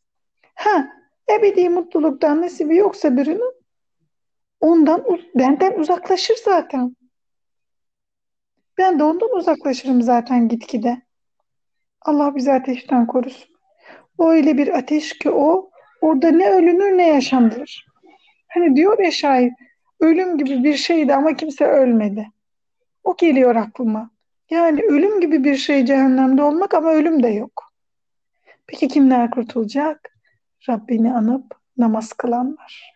Ha, 0.55 0.89
ebedi 1.31 1.69
mutluluktan 1.69 2.43
nesibi 2.43 2.77
yoksa 2.77 3.17
birinin 3.17 3.55
ondan 4.61 5.05
benden 5.35 5.79
uzaklaşır 5.79 6.37
zaten. 6.45 6.97
Ben 8.79 8.99
de 8.99 9.05
ondan 9.05 9.37
uzaklaşırım 9.37 10.03
zaten 10.03 10.49
gitgide. 10.49 11.03
Allah 12.03 12.35
bizi 12.37 12.53
ateşten 12.53 13.07
korusun. 13.07 13.55
O 14.19 14.31
öyle 14.31 14.59
bir 14.59 14.79
ateş 14.79 15.19
ki 15.19 15.31
o 15.31 15.71
orada 16.01 16.31
ne 16.31 16.51
ölünür 16.51 16.99
ne 16.99 17.09
yaşanılır. 17.09 17.87
Hani 18.49 18.77
diyor 18.77 18.99
ya 18.99 19.11
şair 19.11 19.53
ölüm 20.01 20.39
gibi 20.39 20.65
bir 20.65 20.77
şeydi 20.77 21.15
ama 21.15 21.37
kimse 21.37 21.65
ölmedi. 21.67 22.29
O 23.05 23.17
geliyor 23.17 23.57
aklıma. 23.57 24.11
Yani 24.51 24.83
ölüm 24.83 25.21
gibi 25.21 25.45
bir 25.45 25.57
şey 25.57 25.87
cehennemde 25.87 26.43
olmak 26.43 26.75
ama 26.75 26.91
ölüm 26.91 27.23
de 27.23 27.29
yok. 27.29 27.73
Peki 28.67 28.89
kimler 28.89 29.31
kurtulacak? 29.31 30.19
Rabbini 30.69 31.15
anıp 31.15 31.45
namaz 31.77 32.13
kılanlar. 32.13 32.93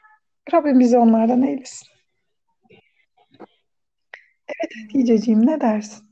Rabbim 0.53 0.81
bizi 0.81 0.99
onlardan 0.99 1.43
eylesin. 1.43 1.89
Evet 4.49 4.73
Hatice'ciğim 4.85 5.47
ne 5.47 5.61
dersin? 5.61 6.05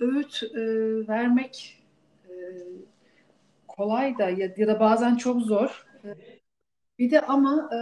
Öğüt 0.00 0.42
e, 0.42 0.60
vermek 1.08 1.82
e, 2.24 2.32
kolay 3.68 4.18
da 4.18 4.30
ya, 4.30 4.48
ya 4.56 4.66
da 4.68 4.80
bazen 4.80 5.16
çok 5.16 5.42
zor. 5.42 5.86
E, 6.04 6.08
bir 6.98 7.10
de 7.10 7.20
ama 7.20 7.70
e, 7.74 7.78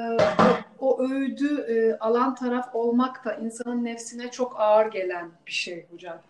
o, 0.78 1.02
öğüdü 1.02 1.62
e, 1.68 1.98
alan 1.98 2.34
taraf 2.34 2.74
olmak 2.74 3.24
da 3.24 3.34
insanın 3.34 3.84
nefsine 3.84 4.30
çok 4.30 4.60
ağır 4.60 4.92
gelen 4.92 5.30
bir 5.46 5.52
şey 5.52 5.86
hocam. 5.92 6.22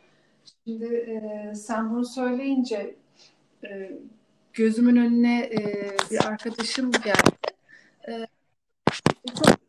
Şimdi 0.64 0.86
e, 0.86 1.54
sen 1.54 1.90
bunu 1.90 2.04
söyleyince 2.04 2.96
e, 3.64 3.92
gözümün 4.52 4.96
önüne 4.96 5.40
e, 5.44 5.60
bir 6.10 6.26
arkadaşım 6.26 6.92
geldi. 6.92 7.36
E, 8.08 8.26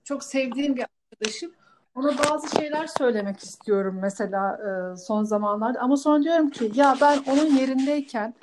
çok 0.05 0.23
sevdiğim 0.23 0.75
bir 0.75 0.85
arkadaşım. 1.11 1.51
Ona 1.95 2.17
bazı 2.17 2.55
şeyler 2.55 2.87
söylemek 2.87 3.39
istiyorum 3.39 3.99
mesela 4.01 4.57
e, 4.57 4.97
son 4.97 5.23
zamanlarda 5.23 5.79
ama 5.79 5.97
sonra 5.97 6.23
diyorum 6.23 6.49
ki 6.49 6.71
ya 6.75 6.97
ben 7.01 7.19
onun 7.27 7.57
yerindeyken 7.57 8.33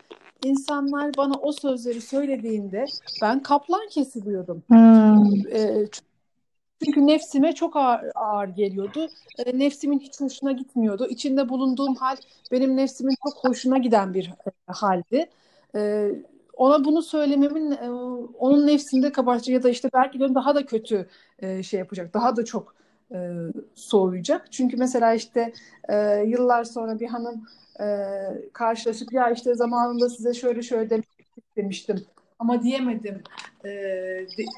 insanlar 0.44 1.10
bana 1.16 1.34
o 1.34 1.52
sözleri 1.52 2.00
söylediğinde 2.00 2.84
ben 3.22 3.42
kaplan 3.42 3.88
kesiliyordum. 3.88 4.62
Hmm. 4.68 5.46
E, 5.52 5.86
çünkü 6.84 7.06
nefsime 7.06 7.52
çok 7.54 7.76
ağır, 7.76 8.00
ağır 8.14 8.48
geliyordu. 8.48 9.08
E, 9.46 9.58
nefsimin 9.58 9.98
hiç 9.98 10.20
hoşuna 10.20 10.52
gitmiyordu. 10.52 11.06
İçinde 11.10 11.48
bulunduğum 11.48 11.94
hal 11.94 12.16
benim 12.52 12.76
nefsimin 12.76 13.14
çok 13.22 13.50
hoşuna 13.50 13.78
giden 13.78 14.14
bir 14.14 14.26
e, 14.26 14.72
haldi. 14.72 15.30
E, 15.74 16.10
ona 16.52 16.84
bunu 16.84 17.02
söylememin 17.02 17.70
e, 17.70 17.90
onun 18.38 18.66
nefsinde 18.66 19.12
kabartacak 19.12 19.48
ya 19.54 19.62
da 19.62 19.70
işte 19.70 19.90
belki 19.94 20.20
de 20.20 20.34
daha 20.34 20.54
da 20.54 20.66
kötü 20.66 21.08
e, 21.38 21.62
şey 21.62 21.78
yapacak. 21.80 22.14
Daha 22.14 22.36
da 22.36 22.44
çok 22.44 22.74
e, 23.14 23.30
soğuyacak. 23.74 24.52
Çünkü 24.52 24.76
mesela 24.76 25.14
işte 25.14 25.52
yıllar 26.26 26.64
sonra 26.64 27.00
bir 27.00 27.06
hanım 27.06 27.46
karşılaşıp 28.52 29.12
ya 29.12 29.30
işte 29.30 29.54
zamanında 29.54 30.08
size 30.08 30.34
şöyle 30.34 30.62
şöyle 30.62 31.02
demiştim 31.56 32.04
ama 32.38 32.62
diyemedim 32.62 33.22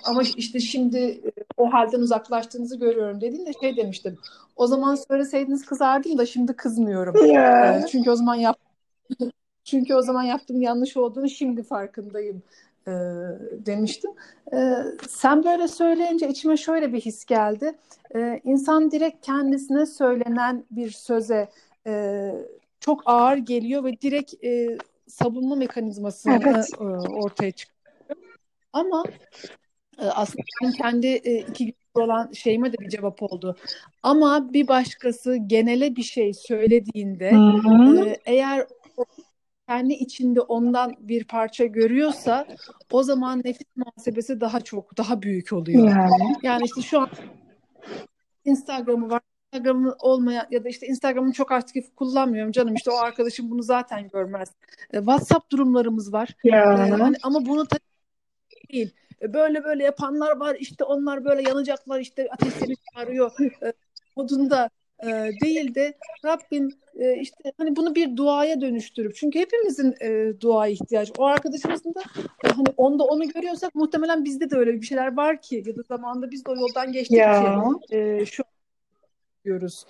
ama 0.04 0.22
işte 0.36 0.60
şimdi 0.60 1.20
o 1.56 1.72
halden 1.72 2.00
uzaklaştığınızı 2.00 2.78
görüyorum 2.78 3.20
dediğinde 3.20 3.52
şey 3.60 3.76
demiştim. 3.76 4.18
O 4.56 4.66
zaman 4.66 4.94
söyleseydiniz 4.94 5.66
kızardım 5.66 6.18
da 6.18 6.26
şimdi 6.26 6.52
kızmıyorum. 6.52 7.16
Ee, 7.26 7.86
çünkü 7.90 8.10
o 8.10 8.16
zaman 8.16 8.34
yap 8.34 8.56
çünkü 9.64 9.94
o 9.94 10.02
zaman 10.02 10.22
yaptığım 10.22 10.60
yanlış 10.60 10.96
olduğunu 10.96 11.28
şimdi 11.28 11.62
farkındayım 11.62 12.42
e, 12.86 12.92
demiştim. 13.66 14.10
E, 14.52 14.76
sen 15.08 15.44
böyle 15.44 15.68
söyleyince 15.68 16.28
içime 16.28 16.56
şöyle 16.56 16.92
bir 16.92 17.00
his 17.00 17.24
geldi. 17.24 17.72
E, 18.16 18.40
insan 18.44 18.90
direkt 18.90 19.26
kendisine 19.26 19.86
söylenen 19.86 20.64
bir 20.70 20.90
söze 20.90 21.48
e, 21.86 22.30
çok 22.80 23.02
ağır 23.06 23.36
geliyor 23.36 23.84
ve 23.84 24.00
direkt 24.00 24.44
e, 24.44 24.78
savunma 25.08 25.56
mekanizmasını 25.56 26.40
Evet. 26.44 26.68
e, 26.80 26.84
ortaya 27.08 27.52
çıkıyor. 27.52 27.74
Ama 28.72 29.04
e, 29.98 30.04
aslında 30.04 30.42
kendi 30.78 31.06
e, 31.06 31.38
iki 31.38 31.64
gün 31.66 31.74
olan 31.94 32.32
şeyime 32.32 32.72
de 32.72 32.76
bir 32.80 32.88
cevap 32.88 33.22
oldu. 33.22 33.56
Ama 34.02 34.52
bir 34.52 34.68
başkası 34.68 35.36
genele 35.36 35.96
bir 35.96 36.02
şey 36.02 36.34
söylediğinde 36.34 37.30
Hı-hı. 37.30 38.06
e, 38.06 38.16
eğer 38.26 38.66
kendi 39.68 39.92
içinde 39.92 40.40
ondan 40.40 40.94
bir 40.98 41.24
parça 41.24 41.64
görüyorsa 41.64 42.46
o 42.92 43.02
zaman 43.02 43.42
nefis 43.44 43.66
muhasebesi 43.76 44.40
daha 44.40 44.60
çok, 44.60 44.96
daha 44.96 45.22
büyük 45.22 45.52
oluyor. 45.52 45.88
Yani. 45.88 46.36
Yani 46.42 46.64
işte 46.64 46.82
şu 46.82 47.00
an 47.00 47.08
Instagram'ı 48.44 49.10
var. 49.10 49.20
Instagram'ı 49.52 49.96
olmayan 49.98 50.46
ya 50.50 50.64
da 50.64 50.68
işte 50.68 50.86
Instagram'ı 50.86 51.32
çok 51.32 51.52
aktif 51.52 51.96
kullanmıyorum 51.96 52.52
canım 52.52 52.74
işte 52.74 52.90
o 52.90 52.94
arkadaşım 52.94 53.50
bunu 53.50 53.62
zaten 53.62 54.08
görmez. 54.08 54.48
E, 54.92 54.96
WhatsApp 54.96 55.52
durumlarımız 55.52 56.12
var. 56.12 56.28
Ya. 56.44 56.62
E, 56.62 56.90
hani 56.90 57.16
ama 57.22 57.46
bunu 57.46 57.66
tabii 57.66 57.80
değil. 58.72 58.94
E, 59.22 59.34
böyle 59.34 59.64
böyle 59.64 59.84
yapanlar 59.84 60.36
var 60.36 60.56
işte 60.60 60.84
onlar 60.84 61.24
böyle 61.24 61.48
yanacaklar 61.48 62.00
işte 62.00 62.28
ateşleri 62.30 62.74
çağırıyor 62.94 63.32
e, 63.62 63.72
modunda 64.16 64.70
e, 65.02 65.30
değil 65.42 65.74
de 65.74 65.94
Rabbim 66.24 66.70
e, 66.98 67.16
işte 67.20 67.52
hani 67.58 67.76
bunu 67.76 67.94
bir 67.94 68.16
duaya 68.16 68.60
dönüştürüp 68.60 69.14
çünkü 69.14 69.38
hepimizin 69.38 69.94
e, 70.00 70.40
duaya 70.40 70.72
ihtiyacı. 70.72 71.12
O 71.18 71.24
arkadaşımızın 71.24 71.94
da 71.94 72.00
e, 72.44 72.48
hani 72.48 72.66
onda 72.76 73.04
onu 73.04 73.28
görüyorsak 73.28 73.74
muhtemelen 73.74 74.24
bizde 74.24 74.50
de 74.50 74.56
öyle 74.56 74.72
bir 74.80 74.86
şeyler 74.86 75.16
var 75.16 75.42
ki 75.42 75.62
ya 75.66 75.76
da 75.76 75.82
zamanında 75.88 76.30
biz 76.30 76.44
de 76.46 76.50
o 76.50 76.56
yoldan 76.56 76.92
geçtik 76.92 77.16
Ya. 77.16 77.62
ki 77.90 77.96
e, 77.96 78.26
şu 78.26 78.42
diyoruz. 79.44 79.86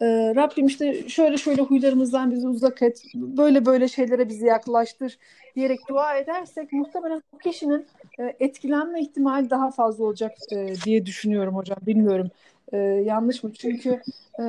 E, 0.00 0.06
Rabbim 0.36 0.66
işte 0.66 1.08
şöyle 1.08 1.36
şöyle 1.36 1.62
huylarımızdan 1.62 2.30
bizi 2.30 2.48
uzak 2.48 2.82
et, 2.82 3.02
böyle 3.14 3.66
böyle 3.66 3.88
şeylere 3.88 4.28
bizi 4.28 4.46
yaklaştır 4.46 5.18
diyerek 5.56 5.80
dua 5.88 6.16
edersek 6.16 6.72
muhtemelen 6.72 7.22
o 7.32 7.38
kişinin 7.38 7.86
e, 8.20 8.36
etkilenme 8.40 9.00
ihtimali 9.00 9.50
daha 9.50 9.70
fazla 9.70 10.04
olacak 10.04 10.32
e, 10.52 10.74
diye 10.84 11.06
düşünüyorum 11.06 11.56
hocam. 11.56 11.78
Bilmiyorum 11.86 12.30
e, 12.72 12.76
yanlış 12.78 13.42
mı? 13.42 13.52
Çünkü 13.52 14.00
e, 14.40 14.44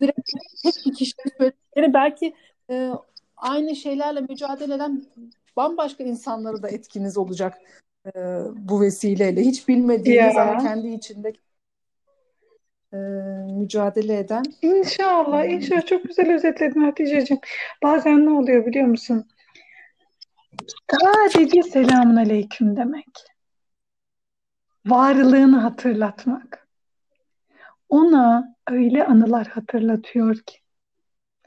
direkt 0.00 0.18
tek 0.62 0.74
bir 0.86 0.94
kişinin 0.94 1.32
söyledikleri 1.38 1.94
belki 1.94 2.34
e, 2.70 2.90
aynı 3.36 3.76
şeylerle 3.76 4.20
mücadele 4.20 4.74
eden 4.74 5.02
bambaşka 5.56 6.04
insanları 6.04 6.62
da 6.62 6.68
etkiniz 6.68 7.18
olacak 7.18 7.54
e, 8.06 8.10
bu 8.56 8.80
vesileyle. 8.80 9.40
Hiç 9.40 9.68
bilmediğiniz 9.68 10.36
Ya. 10.36 10.42
ama 10.42 10.62
kendi 10.62 10.88
içinde 10.88 11.32
e, 12.92 12.96
mücadele 13.52 14.18
eden. 14.18 14.42
İnşallah, 14.62 15.44
inşallah 15.44 15.86
çok 15.86 16.04
güzel 16.04 16.34
özetledin 16.34 16.80
Hatice'ciğim. 16.80 17.40
Bazen 17.82 18.26
ne 18.26 18.30
oluyor 18.30 18.66
biliyor 18.66 18.86
musun? 18.86 19.24
Sadece 20.90 21.62
selamun 21.62 22.16
aleyküm 22.16 22.76
demek. 22.76 23.08
Varlığını 24.86 25.58
hatırlatmak. 25.58 26.67
Ona 27.88 28.54
öyle 28.70 29.06
anılar 29.06 29.46
hatırlatıyor 29.46 30.36
ki. 30.36 30.58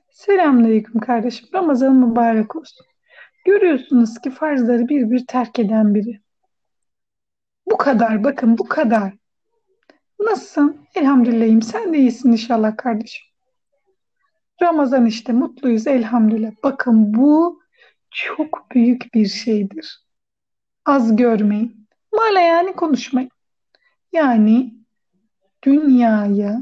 Selamünaleyküm 0.10 1.01
kardeşim. 1.01 1.49
Ramazan 1.54 1.95
mübarek 1.95 2.56
olsun. 2.56 2.86
Görüyorsunuz 3.45 4.19
ki 4.21 4.32
farzları 4.32 4.88
bir 4.88 5.12
bir 5.12 5.25
terk 5.27 5.60
eden 5.60 5.95
biri. 5.95 6.21
Bu 7.71 7.77
kadar 7.77 8.23
bakın 8.23 8.58
bu 8.58 8.67
kadar. 8.67 9.13
Nasılsın? 10.19 10.88
Elhamdülillahim. 10.95 11.62
Sen 11.62 11.93
de 11.93 11.97
iyisin 11.97 12.32
inşallah 12.32 12.77
kardeşim. 12.77 13.25
Ramazan 14.62 15.06
işte 15.06 15.34
mutluyuz 15.34 15.88
elhamdülillah. 15.88 16.51
Bakın 16.63 17.13
bu 17.13 17.62
çok 18.12 18.71
büyük 18.71 19.13
bir 19.13 19.27
şeydir. 19.27 20.06
Az 20.86 21.15
görmeyin. 21.15 21.88
Mala 22.13 22.75
konuşmayın. 22.75 23.32
Yani 24.12 24.81
dünyaya 25.63 26.62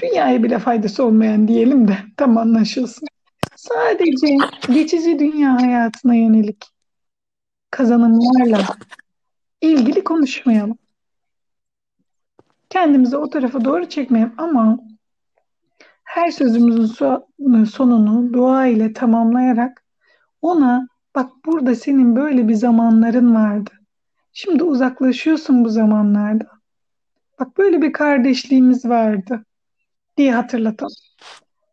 dünyaya 0.00 0.42
bile 0.42 0.58
faydası 0.58 1.04
olmayan 1.04 1.48
diyelim 1.48 1.88
de 1.88 1.96
tam 2.16 2.38
anlaşılsın. 2.38 3.08
Sadece 3.56 4.36
geçici 4.72 5.18
dünya 5.18 5.62
hayatına 5.62 6.14
yönelik 6.14 6.64
kazanımlarla 7.70 8.66
ilgili 9.60 10.04
konuşmayalım. 10.04 10.78
Kendimizi 12.70 13.16
o 13.16 13.30
tarafa 13.30 13.64
doğru 13.64 13.88
çekmeyelim 13.88 14.34
ama 14.38 14.78
her 16.04 16.30
sözümüzün 16.30 16.94
so- 16.94 17.66
sonunu 17.66 18.32
dua 18.32 18.66
ile 18.66 18.92
tamamlayarak 18.92 19.84
ona 20.42 20.88
bak 21.14 21.30
burada 21.46 21.74
senin 21.74 22.16
böyle 22.16 22.48
bir 22.48 22.54
zamanların 22.54 23.34
vardı. 23.34 23.70
Şimdi 24.32 24.62
uzaklaşıyorsun 24.62 25.64
bu 25.64 25.68
zamanlarda. 25.68 26.57
Bak 27.40 27.58
böyle 27.58 27.82
bir 27.82 27.92
kardeşliğimiz 27.92 28.84
vardı 28.84 29.44
diye 30.16 30.34
hatırlatalım. 30.34 30.94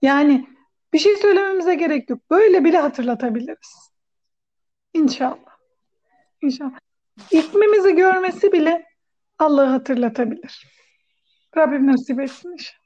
Yani 0.02 0.48
bir 0.94 1.00
şey 1.00 1.16
söylememize 1.16 1.76
gerek 1.76 2.10
yok. 2.10 2.20
Böyle 2.32 2.64
bile 2.64 2.78
hatırlatabiliriz. 2.78 3.90
İnşallah. 4.94 5.58
İnşallah. 6.42 6.80
İsmimizi 7.32 7.96
görmesi 7.96 8.52
bile 8.52 8.86
Allah'ı 9.40 9.66
hatırlatabilir. 9.66 10.68
Rabbim 11.58 11.88
nasip 11.88 12.20
etsin 12.20 12.52
inşallah. 12.52 12.86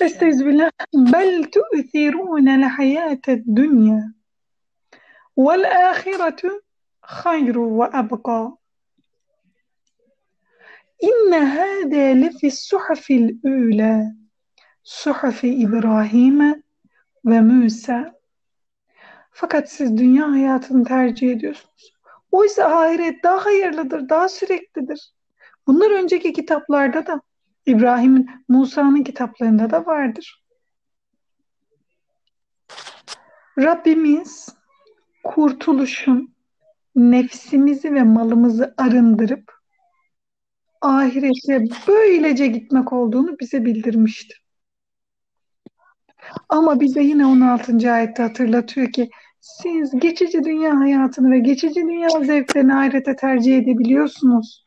Estağfirullah. 0.00 0.70
Bel 0.94 1.42
tu'thirûne 1.42 2.60
l-hayâte 2.60 3.44
dünya 3.56 4.02
vel 5.38 5.90
âhiretu 5.90 6.62
hayru 7.00 7.78
ve 7.78 7.84
abqa. 7.84 8.59
İnne 11.00 11.44
hâdâ 11.44 11.96
lefi 11.96 12.50
suhufil 12.50 13.28
ûlâ 13.44 14.14
suhufi 14.82 15.48
İbrahim 15.54 16.62
ve 17.24 17.40
Musa. 17.40 18.20
Fakat 19.30 19.70
siz 19.70 19.98
dünya 19.98 20.30
hayatını 20.30 20.84
tercih 20.84 21.32
ediyorsunuz. 21.32 21.94
Oysa 22.32 22.64
ahiret 22.64 23.24
daha 23.24 23.44
hayırlıdır, 23.44 24.08
daha 24.08 24.28
süreklidir. 24.28 25.12
Bunlar 25.66 25.90
önceki 25.90 26.32
kitaplarda 26.32 27.06
da 27.06 27.20
İbrahim'in, 27.66 28.30
Musa'nın 28.48 29.02
kitaplarında 29.02 29.70
da 29.70 29.86
vardır. 29.86 30.44
Rabbimiz 33.58 34.48
kurtuluşun 35.24 36.34
nefsimizi 36.94 37.94
ve 37.94 38.02
malımızı 38.02 38.74
arındırıp 38.76 39.59
ahirete 40.80 41.64
böylece 41.88 42.46
gitmek 42.46 42.92
olduğunu 42.92 43.38
bize 43.40 43.64
bildirmiştir. 43.64 44.44
Ama 46.48 46.80
bize 46.80 47.02
yine 47.02 47.26
16. 47.26 47.92
ayette 47.92 48.22
hatırlatıyor 48.22 48.92
ki 48.92 49.10
siz 49.40 49.92
geçici 49.98 50.44
dünya 50.44 50.80
hayatını 50.80 51.30
ve 51.30 51.38
geçici 51.38 51.80
dünya 51.80 52.08
zevklerini 52.08 52.74
ahirete 52.74 53.16
tercih 53.16 53.58
edebiliyorsunuz. 53.58 54.64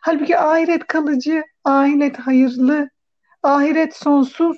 Halbuki 0.00 0.38
ahiret 0.38 0.86
kalıcı, 0.86 1.44
ahiret 1.64 2.18
hayırlı, 2.18 2.90
ahiret 3.42 3.96
sonsuz. 3.96 4.56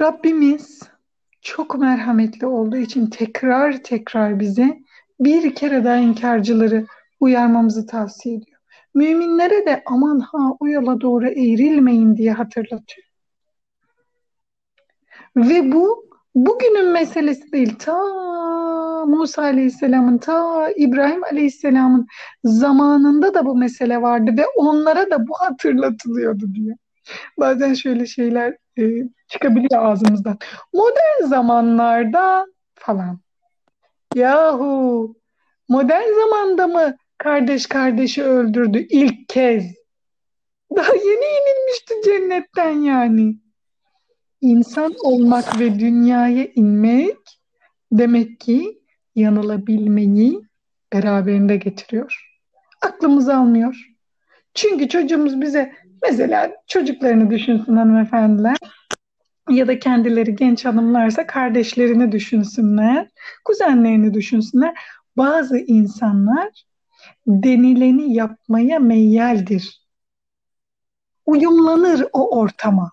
Rabbimiz 0.00 0.82
çok 1.42 1.78
merhametli 1.78 2.46
olduğu 2.46 2.76
için 2.76 3.06
tekrar 3.06 3.82
tekrar 3.82 4.40
bize 4.40 4.78
bir 5.20 5.54
kere 5.54 5.84
daha 5.84 5.96
inkarcıları 5.96 6.86
uyarmamızı 7.20 7.86
tavsiye 7.86 8.36
ediyor. 8.36 8.60
Müminlere 8.94 9.66
de 9.66 9.82
aman 9.86 10.20
ha 10.20 10.56
o 10.60 10.68
yola 10.68 11.00
doğru 11.00 11.28
eğrilmeyin 11.28 12.16
diye 12.16 12.32
hatırlatıyor. 12.32 13.06
Ve 15.36 15.72
bu 15.72 16.04
bugünün 16.34 16.88
meselesi 16.88 17.52
değil. 17.52 17.74
Ta 17.78 17.96
Musa 19.06 19.42
Aleyhisselam'ın, 19.42 20.18
ta 20.18 20.70
İbrahim 20.76 21.24
Aleyhisselam'ın 21.24 22.06
zamanında 22.44 23.34
da 23.34 23.46
bu 23.46 23.56
mesele 23.56 24.02
vardı 24.02 24.30
ve 24.38 24.46
onlara 24.56 25.10
da 25.10 25.28
bu 25.28 25.34
hatırlatılıyordu 25.38 26.54
diyor. 26.54 26.76
Bazen 27.38 27.74
şöyle 27.74 28.06
şeyler 28.06 28.56
e, 28.78 28.82
çıkabiliyor 29.28 29.82
ağzımızdan. 29.82 30.38
Modern 30.72 31.28
zamanlarda 31.28 32.46
falan. 32.74 33.18
Yahu 34.14 35.16
modern 35.68 36.12
zamanda 36.20 36.66
mı 36.66 36.96
kardeş 37.18 37.66
kardeşi 37.66 38.22
öldürdü 38.22 38.86
ilk 38.90 39.28
kez? 39.28 39.74
Daha 40.76 40.94
yeni 40.94 41.24
inilmişti 41.24 41.94
cennetten 42.04 42.70
yani. 42.70 43.36
İnsan 44.40 44.94
olmak 45.04 45.60
ve 45.60 45.78
dünyaya 45.78 46.46
inmek 46.54 47.16
demek 47.92 48.40
ki 48.40 48.78
yanılabilmeyi 49.14 50.40
beraberinde 50.92 51.56
getiriyor. 51.56 52.30
Aklımız 52.82 53.28
almıyor. 53.28 53.94
Çünkü 54.54 54.88
çocuğumuz 54.88 55.40
bize 55.40 55.72
mesela 56.02 56.52
çocuklarını 56.66 57.30
düşünsün 57.30 57.76
hanımefendiler 57.76 58.56
ya 59.50 59.68
da 59.68 59.78
kendileri 59.78 60.36
genç 60.36 60.64
hanımlarsa 60.64 61.26
kardeşlerini 61.26 62.12
düşünsünler, 62.12 63.08
kuzenlerini 63.44 64.14
düşünsünler. 64.14 64.74
Bazı 65.16 65.58
insanlar 65.58 66.64
denileni 67.26 68.14
yapmaya 68.14 68.78
meyyaldir. 68.78 69.84
Uyumlanır 71.26 72.06
o 72.12 72.38
ortama. 72.38 72.90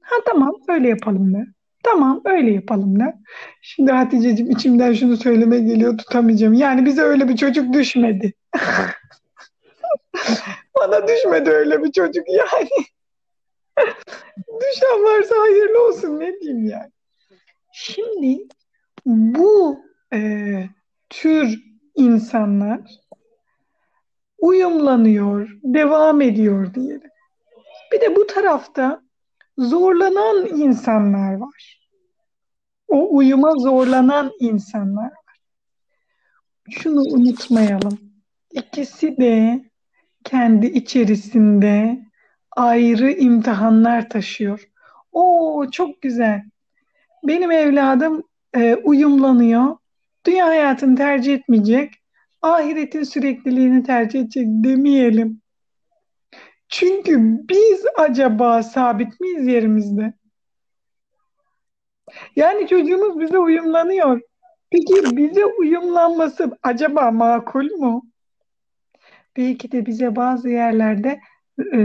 Ha 0.00 0.16
tamam 0.26 0.52
öyle 0.68 0.88
yapalım 0.88 1.34
der. 1.34 1.46
Tamam 1.82 2.20
öyle 2.24 2.50
yapalım 2.50 3.00
der. 3.00 3.14
Şimdi 3.62 3.92
Hatice'cim 3.92 4.50
içimden 4.50 4.92
şunu 4.92 5.16
söyleme 5.16 5.58
geliyor 5.58 5.98
tutamayacağım. 5.98 6.54
Yani 6.54 6.84
bize 6.84 7.02
öyle 7.02 7.28
bir 7.28 7.36
çocuk 7.36 7.72
düşmedi. 7.72 8.32
Bana 10.80 11.08
düşmedi 11.08 11.50
öyle 11.50 11.84
bir 11.84 11.92
çocuk 11.92 12.24
yani. 12.28 12.68
Düşen 14.38 15.04
varsa 15.04 15.34
hayırlı 15.40 15.86
olsun 15.86 16.20
ne 16.20 16.40
diyeyim 16.40 16.64
yani. 16.64 16.90
Şimdi 17.72 18.48
bu 19.06 19.80
e, 20.12 20.20
tür 21.10 21.73
insanlar 21.94 22.80
uyumlanıyor, 24.38 25.58
devam 25.62 26.20
ediyor 26.20 26.74
diyelim. 26.74 27.10
Bir 27.92 28.00
de 28.00 28.16
bu 28.16 28.26
tarafta 28.26 29.02
zorlanan 29.58 30.46
insanlar 30.46 31.34
var. 31.34 31.88
O 32.88 33.16
uyuma 33.16 33.52
zorlanan 33.52 34.32
insanlar 34.40 35.04
var. 35.04 35.38
Şunu 36.70 37.00
unutmayalım. 37.00 37.98
İkisi 38.52 39.16
de 39.16 39.64
kendi 40.24 40.66
içerisinde 40.66 42.04
ayrı 42.56 43.10
imtihanlar 43.10 44.08
taşıyor. 44.08 44.70
O 45.12 45.66
çok 45.72 46.02
güzel. 46.02 46.42
Benim 47.24 47.50
evladım 47.50 48.22
e, 48.56 48.74
uyumlanıyor. 48.74 49.76
Dünya 50.26 50.46
hayatını 50.46 50.96
tercih 50.96 51.34
etmeyecek. 51.34 51.94
Ahiretin 52.42 53.02
sürekliliğini 53.02 53.82
tercih 53.82 54.20
edecek 54.20 54.46
demeyelim. 54.48 55.40
Çünkü 56.68 57.18
biz 57.48 57.84
acaba 57.96 58.62
sabit 58.62 59.20
miyiz 59.20 59.46
yerimizde? 59.46 60.14
Yani 62.36 62.66
çocuğumuz 62.68 63.20
bize 63.20 63.38
uyumlanıyor. 63.38 64.20
Peki 64.70 65.16
bize 65.16 65.44
uyumlanması 65.44 66.58
acaba 66.62 67.10
makul 67.10 67.70
mu? 67.70 68.02
Belki 69.36 69.72
de 69.72 69.86
bize 69.86 70.16
bazı 70.16 70.48
yerlerde 70.48 71.20
e, 71.74 71.78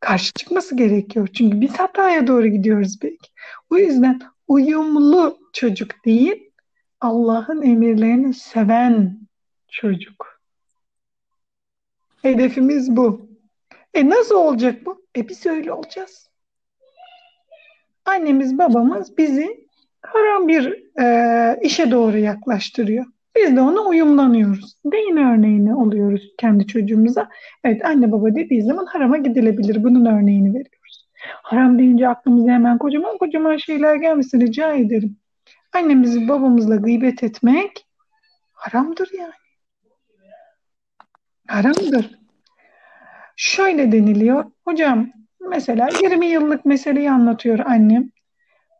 karşı 0.00 0.32
çıkması 0.32 0.76
gerekiyor. 0.76 1.28
Çünkü 1.32 1.60
biz 1.60 1.78
hataya 1.78 2.26
doğru 2.26 2.46
gidiyoruz 2.46 2.98
belki. 3.02 3.30
O 3.70 3.76
yüzden 3.76 4.20
uyumlu 4.48 5.38
çocuk 5.52 6.04
değil, 6.04 6.51
Allah'ın 7.02 7.62
emirlerini 7.62 8.34
seven 8.34 9.18
çocuk. 9.68 10.40
Hedefimiz 12.22 12.96
bu. 12.96 13.28
E 13.94 14.08
nasıl 14.10 14.34
olacak 14.34 14.86
bu? 14.86 15.06
E 15.16 15.28
biz 15.28 15.46
öyle 15.46 15.72
olacağız. 15.72 16.30
Annemiz 18.04 18.58
babamız 18.58 19.18
bizi 19.18 19.66
haram 20.02 20.48
bir 20.48 20.82
e, 21.00 21.60
işe 21.62 21.90
doğru 21.90 22.18
yaklaştırıyor. 22.18 23.04
Biz 23.36 23.56
de 23.56 23.60
ona 23.60 23.80
uyumlanıyoruz. 23.80 24.76
Deyin 24.84 25.16
örneğini 25.16 25.74
oluyoruz 25.74 26.32
kendi 26.38 26.66
çocuğumuza. 26.66 27.28
Evet 27.64 27.84
anne 27.84 28.12
baba 28.12 28.34
dediği 28.34 28.62
zaman 28.62 28.86
harama 28.86 29.16
gidilebilir. 29.16 29.84
Bunun 29.84 30.04
örneğini 30.06 30.48
veriyoruz. 30.48 31.08
Haram 31.42 31.78
deyince 31.78 32.08
aklımıza 32.08 32.52
hemen 32.52 32.78
kocaman 32.78 33.18
kocaman 33.18 33.56
şeyler 33.56 33.96
gelmesin 33.96 34.40
rica 34.40 34.72
ederim. 34.72 35.21
Annemizi 35.72 36.28
babamızla 36.28 36.76
gıybet 36.76 37.22
etmek 37.22 37.86
haramdır 38.52 39.10
yani. 39.18 39.32
Haramdır. 41.48 42.18
Şöyle 43.36 43.92
deniliyor. 43.92 44.44
Hocam 44.64 45.10
mesela 45.40 45.88
20 46.02 46.26
yıllık 46.26 46.64
meseleyi 46.64 47.10
anlatıyor 47.10 47.58
annem. 47.58 48.10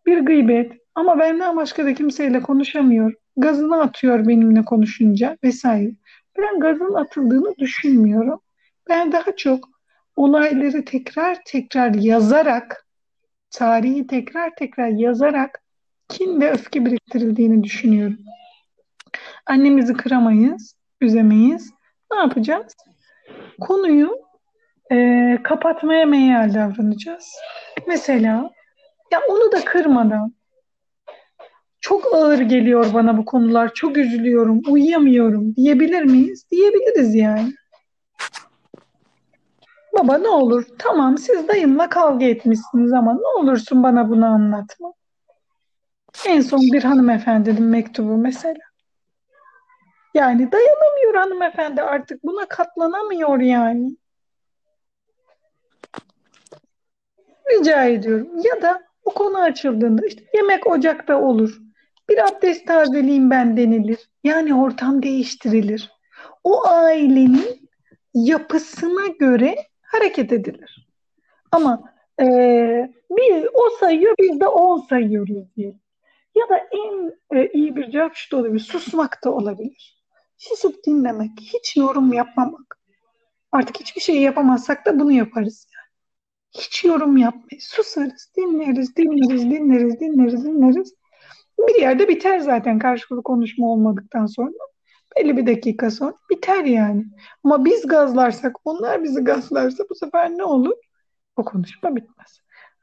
Bir 0.07 0.19
gıybet 0.19 0.73
ama 0.95 1.19
benden 1.19 1.57
başka 1.57 1.85
da 1.85 1.95
kimseyle 1.95 2.43
konuşamıyor. 2.43 3.15
Gazını 3.37 3.81
atıyor 3.81 4.29
benimle 4.29 4.65
konuşunca 4.65 5.37
vesaire. 5.45 5.93
Ben 6.39 6.61
gazın 6.61 6.95
atıldığını 6.95 7.55
düşünmüyorum. 7.59 8.41
Ben 8.89 9.13
daha 9.13 9.37
çok 9.37 9.69
olayları 10.17 10.85
tekrar 10.85 11.39
tekrar 11.45 11.95
yazarak, 11.95 12.87
tarihi 13.51 14.07
tekrar 14.07 14.55
tekrar 14.57 14.89
yazarak 14.89 15.62
kin 16.13 16.41
ve 16.41 16.51
öfke 16.51 16.87
biriktirildiğini 16.87 17.65
düşünüyorum. 17.65 18.19
Annemizi 19.47 19.95
kıramayız, 19.95 20.75
üzemeyiz. 21.01 21.71
Ne 22.13 22.19
yapacağız? 22.19 22.77
Konuyu 23.61 24.19
e, 24.93 25.39
kapatmaya 25.45 26.07
meyal 26.07 26.55
davranacağız. 26.55 27.33
Mesela 27.87 28.51
ya 29.13 29.21
onu 29.29 29.53
da 29.53 29.65
kırmadan 29.65 30.35
çok 31.81 32.15
ağır 32.15 32.39
geliyor 32.39 32.95
bana 32.95 33.17
bu 33.17 33.25
konular, 33.25 33.75
çok 33.75 33.97
üzülüyorum, 33.97 34.61
uyuyamıyorum 34.69 35.57
diyebilir 35.57 36.03
miyiz? 36.03 36.47
Diyebiliriz 36.51 37.15
yani. 37.15 37.53
Baba 39.99 40.19
ne 40.19 40.29
olur, 40.29 40.65
tamam 40.79 41.19
siz 41.19 41.49
dayımla 41.49 41.89
kavga 41.89 42.25
etmişsiniz 42.25 42.93
ama 42.93 43.13
ne 43.13 43.43
olursun 43.43 43.83
bana 43.83 44.09
bunu 44.09 44.27
anlatma. 44.27 44.93
En 46.27 46.41
son 46.41 46.61
bir 46.61 46.83
hanımefendinin 46.85 47.63
mektubu 47.63 48.17
mesela. 48.17 48.61
Yani 50.15 50.53
dayanamıyor 50.53 51.15
hanımefendi 51.15 51.83
artık 51.83 52.25
buna 52.25 52.47
katlanamıyor 52.49 53.41
yani. 53.41 53.97
Rica 57.51 57.85
ediyorum. 57.85 58.29
Ya 58.45 58.63
da 58.63 58.83
bu 59.07 59.15
konu 59.15 59.39
açıldığında 59.39 60.07
işte 60.07 60.25
yemek 60.35 60.67
ocakta 60.67 61.21
olur. 61.21 61.59
Bir 62.09 62.19
abdest 62.19 62.67
tazeleyeyim 62.67 63.31
ben 63.31 63.57
denilir. 63.57 64.11
Yani 64.25 64.55
ortam 64.55 65.03
değiştirilir. 65.03 65.93
O 66.45 66.67
ailenin 66.69 67.71
yapısına 68.15 69.07
göre 69.07 69.57
hareket 69.83 70.33
edilir. 70.33 70.89
Ama 71.53 71.83
e, 72.21 72.27
bir 73.11 73.49
o 73.55 73.71
sayıyor 73.81 74.15
biz 74.19 74.41
de 74.41 74.47
on 74.47 74.81
sayıyoruz 74.81 75.57
diye. 75.57 75.82
Ya 76.35 76.49
da 76.49 76.57
en 76.73 77.13
e, 77.39 77.51
iyi 77.53 77.77
bir 77.77 77.91
cevap 77.91 78.15
şu 78.15 78.37
da 78.37 78.41
olabilir. 78.41 78.61
Susmak 78.61 79.25
da 79.25 79.31
olabilir. 79.31 80.03
Susup 80.39 80.85
dinlemek, 80.87 81.31
hiç 81.41 81.77
yorum 81.77 82.13
yapmamak. 82.13 82.79
Artık 83.53 83.81
hiçbir 83.81 84.01
şey 84.01 84.21
yapamazsak 84.23 84.87
da 84.87 85.01
bunu 85.01 85.13
yaparız. 85.13 85.67
Yani. 85.75 85.83
Hiç 86.65 86.85
yorum 86.85 87.17
yapmayız. 87.17 87.65
Susarız, 87.65 88.33
dinleriz, 88.37 88.97
dinleriz, 88.97 89.51
dinleriz, 89.51 90.01
dinleriz, 90.01 90.45
dinleriz. 90.45 90.95
Bir 91.59 91.81
yerde 91.81 92.09
biter 92.09 92.39
zaten 92.39 92.79
karşılıklı 92.79 93.23
konuşma 93.23 93.67
olmadıktan 93.67 94.27
sonra. 94.27 94.53
Belli 95.17 95.37
bir 95.37 95.47
dakika 95.47 95.91
sonra 95.91 96.15
biter 96.31 96.65
yani. 96.65 97.05
Ama 97.45 97.65
biz 97.65 97.87
gazlarsak, 97.87 98.57
onlar 98.65 99.03
bizi 99.03 99.25
gazlarsa 99.25 99.85
bu 99.91 99.95
sefer 99.95 100.31
ne 100.31 100.45
olur? 100.45 100.77
O 101.37 101.45
konuşma 101.45 101.97
bitmez. 101.97 102.41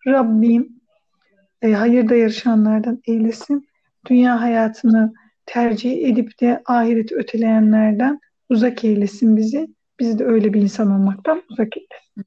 Rabbim 0.07 0.78
e, 1.61 1.71
hayırda 1.71 2.15
yarışanlardan 2.15 3.01
eylesin. 3.07 3.69
Dünya 4.05 4.41
hayatını 4.41 5.13
tercih 5.45 6.07
edip 6.07 6.41
de 6.41 6.61
ahireti 6.65 7.15
öteleyenlerden 7.15 8.19
uzak 8.49 8.83
eylesin 8.83 9.37
bizi. 9.37 9.67
Bizi 9.99 10.19
de 10.19 10.25
öyle 10.25 10.53
bir 10.53 10.61
insan 10.61 10.91
olmaktan 10.91 11.43
uzak 11.49 11.77
eylesin. 11.77 12.25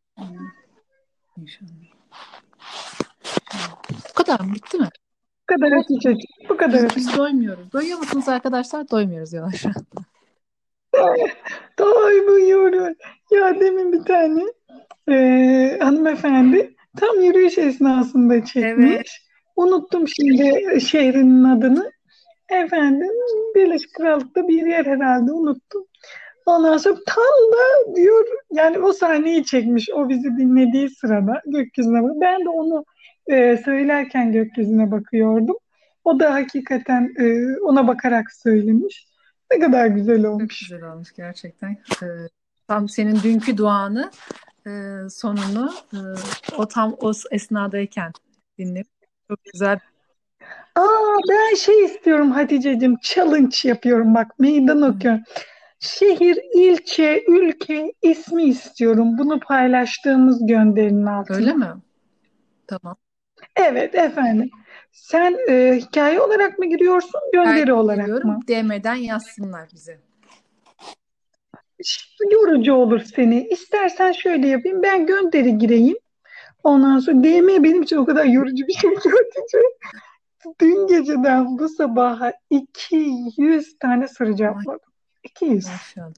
İnşallah. 1.37 1.71
Bu 4.11 4.15
kadar 4.15 4.41
mı? 4.41 4.55
Bitti 4.55 4.79
mi? 4.79 4.89
Bu 5.43 5.55
kadar 5.55 5.73
Hatice. 5.73 6.17
Bu 6.49 6.57
kadar. 6.57 6.85
Biz, 6.85 6.97
biz 6.97 7.17
doymuyoruz. 7.17 7.73
Doyuyor 7.73 7.99
musunuz 7.99 8.29
arkadaşlar? 8.29 8.91
Doymuyoruz 8.91 9.31
şu 9.31 9.43
an. 9.69 9.75
Doymuyoruz. 11.79 12.97
Ya 13.31 13.61
demin 13.61 13.93
bir 13.93 14.05
tane 14.05 14.43
e, 15.11 15.79
hanımefendi 15.83 16.75
tam 16.97 17.21
yürüyüş 17.21 17.59
esnasında 17.59 18.45
çekmiş. 18.45 18.93
Evet. 18.97 19.07
Unuttum 19.57 20.09
şimdi 20.09 20.81
şehrinin 20.81 21.45
adını. 21.45 21.93
Efendim 22.49 23.11
Birleşik 23.55 23.95
Krallık'ta 23.95 24.49
bir 24.49 24.67
yer 24.67 24.87
herhalde 24.87 25.33
unuttum. 25.33 25.85
Ondan 26.47 26.77
sonra 26.77 26.97
tam 27.07 27.53
da 27.53 27.97
diyor 27.97 28.25
yani 28.53 28.79
o 28.79 28.93
sahneyi 28.93 29.45
çekmiş 29.45 29.91
o 29.95 30.09
bizi 30.09 30.37
dinlediği 30.37 30.91
sırada 30.91 31.43
gökyüzüne 31.47 32.03
bak. 32.03 32.13
Ben 32.21 32.45
de 32.45 32.49
onu 32.49 32.85
e, 33.27 33.57
söylerken 33.57 34.33
gökyüzüne 34.33 34.91
bakıyordum. 34.91 35.57
O 36.05 36.21
da 36.21 36.35
hakikaten 36.35 37.15
e, 37.19 37.57
ona 37.61 37.89
bakarak 37.89 38.33
söylemiş. 38.33 39.07
Ne 39.53 39.59
kadar 39.59 39.87
güzel 39.87 40.23
Çok 40.23 40.33
olmuş. 40.35 40.61
güzel 40.61 40.93
olmuş 40.93 41.13
gerçekten. 41.17 41.77
Ee, 42.03 42.07
tam 42.69 42.89
senin 42.89 43.23
dünkü 43.23 43.57
duanı 43.57 44.11
e, 44.67 44.71
sonunu 45.11 45.73
e, 45.93 45.99
o 46.57 46.69
tam 46.69 46.97
o 47.01 47.13
esnadayken 47.31 48.13
dinledim. 48.59 48.91
Çok 49.29 49.45
güzel. 49.45 49.79
Aa 50.75 51.17
ben 51.31 51.55
şey 51.55 51.85
istiyorum 51.85 52.31
Hatice'cim 52.31 52.97
challenge 53.03 53.57
yapıyorum 53.65 54.15
bak 54.15 54.39
meydan 54.39 54.83
okuyorum. 54.83 55.21
Şehir, 55.81 56.39
ilçe, 56.55 57.25
ülke 57.29 57.93
ismi 58.03 58.45
istiyorum. 58.45 59.19
Bunu 59.19 59.41
paylaştığımız 59.41 60.47
gönderinin 60.47 61.07
altına. 61.07 61.37
Öyle 61.37 61.53
mi? 61.53 61.67
Tamam. 62.67 62.97
Evet 63.57 63.95
efendim. 63.95 64.51
Sen 64.93 65.39
e, 65.49 65.79
hikaye 65.81 66.21
olarak 66.21 66.59
mı 66.59 66.67
giriyorsun, 66.67 67.21
gönderi 67.33 67.61
Hikaye 67.61 67.73
olarak 67.73 68.07
giriyorum. 68.07 68.31
mı? 68.31 68.41
DM'den 68.49 68.95
yazsınlar 68.95 69.69
bize. 69.75 70.01
Yorucu 72.33 72.75
olur 72.75 73.01
seni. 73.01 73.47
İstersen 73.49 74.13
şöyle 74.13 74.49
yapayım. 74.49 74.83
Ben 74.83 75.07
gönderi 75.07 75.59
gireyim. 75.59 75.97
Ondan 76.65 76.99
sonra 76.99 77.25
DM 77.25 77.65
benim 77.65 77.83
için 77.83 77.97
o 77.97 78.07
kadar 78.07 78.25
yorucu 78.25 78.67
bir 78.69 78.73
şey 78.73 78.91
ki 78.91 79.11
Hatice. 79.11 79.59
Dün 80.61 80.87
geceden 80.87 81.59
bu 81.59 81.69
sabaha 81.69 82.33
200 82.51 83.79
tane 83.79 84.09
soru 84.09 84.37
cevapladım. 84.37 84.91
200. 85.25 85.67
Maşallah. 85.67 86.13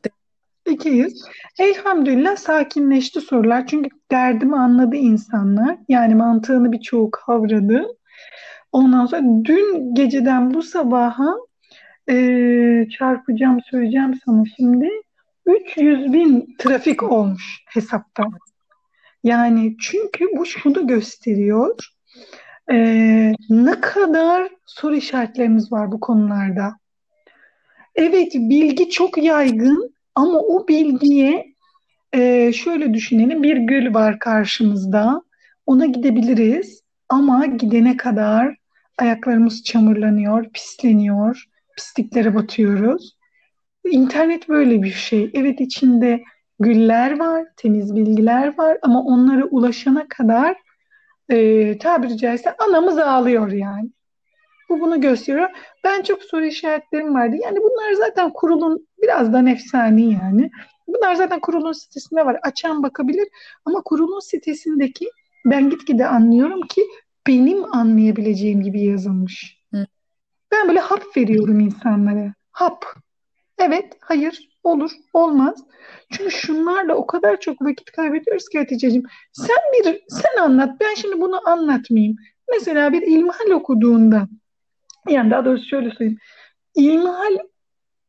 200. 0.67 1.23
Elhamdülillah 1.59 2.37
sakinleşti 2.37 3.21
sorular. 3.21 3.67
Çünkü 3.67 3.91
derdimi 4.11 4.57
anladı 4.57 4.97
insanlar. 4.97 5.77
Yani 5.89 6.15
mantığını 6.15 6.73
birçoğu 6.73 7.11
kavradı. 7.11 7.87
Ondan 8.73 9.07
sonra 9.07 9.23
dün 9.45 9.95
geceden 9.95 10.55
bu 10.55 10.63
sabaha 10.63 11.35
e, 12.11 12.15
çarpacağım 12.99 13.61
söyleyeceğim 13.71 14.21
sana 14.25 14.43
şimdi 14.57 14.91
300 15.47 16.13
bin 16.13 16.55
trafik 16.59 17.03
olmuş 17.03 17.63
hesapta. 17.67 18.25
Yani 19.25 19.77
çünkü 19.81 20.27
bu 20.37 20.47
şunu 20.47 20.87
gösteriyor. 20.87 21.79
E, 22.73 22.77
ne 23.51 23.81
kadar 23.81 24.49
soru 24.67 24.97
işaretlerimiz 24.97 25.73
var 25.73 25.93
bu 25.93 26.01
konularda. 26.01 26.77
Evet 27.95 28.35
bilgi 28.35 28.91
çok 28.91 29.19
yaygın 29.19 29.95
ama 30.15 30.39
o 30.39 30.69
bilgiye 30.69 31.55
e, 32.13 32.53
şöyle 32.53 32.95
düşünelim 32.95 33.43
bir 33.43 33.57
göl 33.57 33.95
var 33.95 34.19
karşımızda. 34.19 35.23
Ona 35.67 35.87
gidebiliriz 35.87 36.83
ama 37.09 37.47
gidene 37.47 37.97
kadar 37.97 38.57
ayaklarımız 38.99 39.65
çamurlanıyor, 39.65 40.49
pisleniyor, 40.49 41.45
pisliklere 41.77 42.35
batıyoruz. 42.35 43.14
İnternet 43.85 44.49
böyle 44.49 44.83
bir 44.83 44.91
şey. 44.91 45.31
Evet 45.35 45.61
içinde 45.61 46.25
güller 46.61 47.19
var, 47.19 47.45
temiz 47.57 47.95
bilgiler 47.97 48.59
var 48.59 48.79
ama 48.83 49.03
onlara 49.03 49.45
ulaşana 49.45 50.09
kadar 50.09 50.57
e, 51.29 51.79
tabiri 51.79 52.17
caizse 52.17 52.57
anamız 52.57 52.99
ağlıyor 52.99 53.53
yani. 53.53 53.91
Bu 54.69 54.81
bunu 54.81 55.01
gösteriyor. 55.01 55.49
Ben 55.85 56.03
çok 56.03 56.23
soru 56.23 56.45
işaretlerim 56.45 57.15
vardı. 57.15 57.37
Yani 57.43 57.59
bunlar 57.59 57.93
zaten 57.93 58.33
kurulun 58.33 58.87
birazdan 59.03 59.47
efsane 59.47 60.03
yani. 60.03 60.51
Bunlar 60.87 61.15
zaten 61.15 61.41
kurulun 61.41 61.73
sitesinde 61.73 62.27
var. 62.27 62.39
Açan 62.43 62.83
bakabilir. 62.83 63.29
Ama 63.65 63.83
kurulun 63.83 64.21
sitesindeki 64.21 65.11
ben 65.45 65.71
gitgide 65.71 66.07
anlıyorum 66.07 66.61
ki 66.61 66.83
benim 67.27 67.75
anlayabileceğim 67.75 68.63
gibi 68.63 68.83
yazılmış. 68.83 69.59
Hı. 69.75 69.87
Ben 70.53 70.69
böyle 70.69 70.81
hap 70.81 71.17
veriyorum 71.17 71.61
insanlara. 71.61 72.35
Hap. 72.51 72.85
Evet, 73.67 73.97
hayır, 74.01 74.49
olur, 74.65 74.91
olmaz. 75.13 75.65
Çünkü 76.13 76.31
şunlarla 76.31 76.95
o 76.95 77.07
kadar 77.07 77.41
çok 77.41 77.63
vakit 77.63 77.91
kaybediyoruz 77.91 78.49
ki 78.49 78.59
Hatice'ciğim. 78.59 79.05
Sen 79.33 79.57
bir, 79.73 80.03
sen 80.09 80.43
anlat. 80.43 80.81
Ben 80.81 80.95
şimdi 80.95 81.21
bunu 81.21 81.49
anlatmayayım. 81.49 82.17
Mesela 82.51 82.93
bir 82.93 83.03
ilmihal 83.03 83.51
okuduğunda 83.51 84.29
yani 85.09 85.31
daha 85.31 85.45
doğrusu 85.45 85.69
şöyle 85.69 85.91
söyleyeyim. 85.91 86.19
İlmihal 86.75 87.39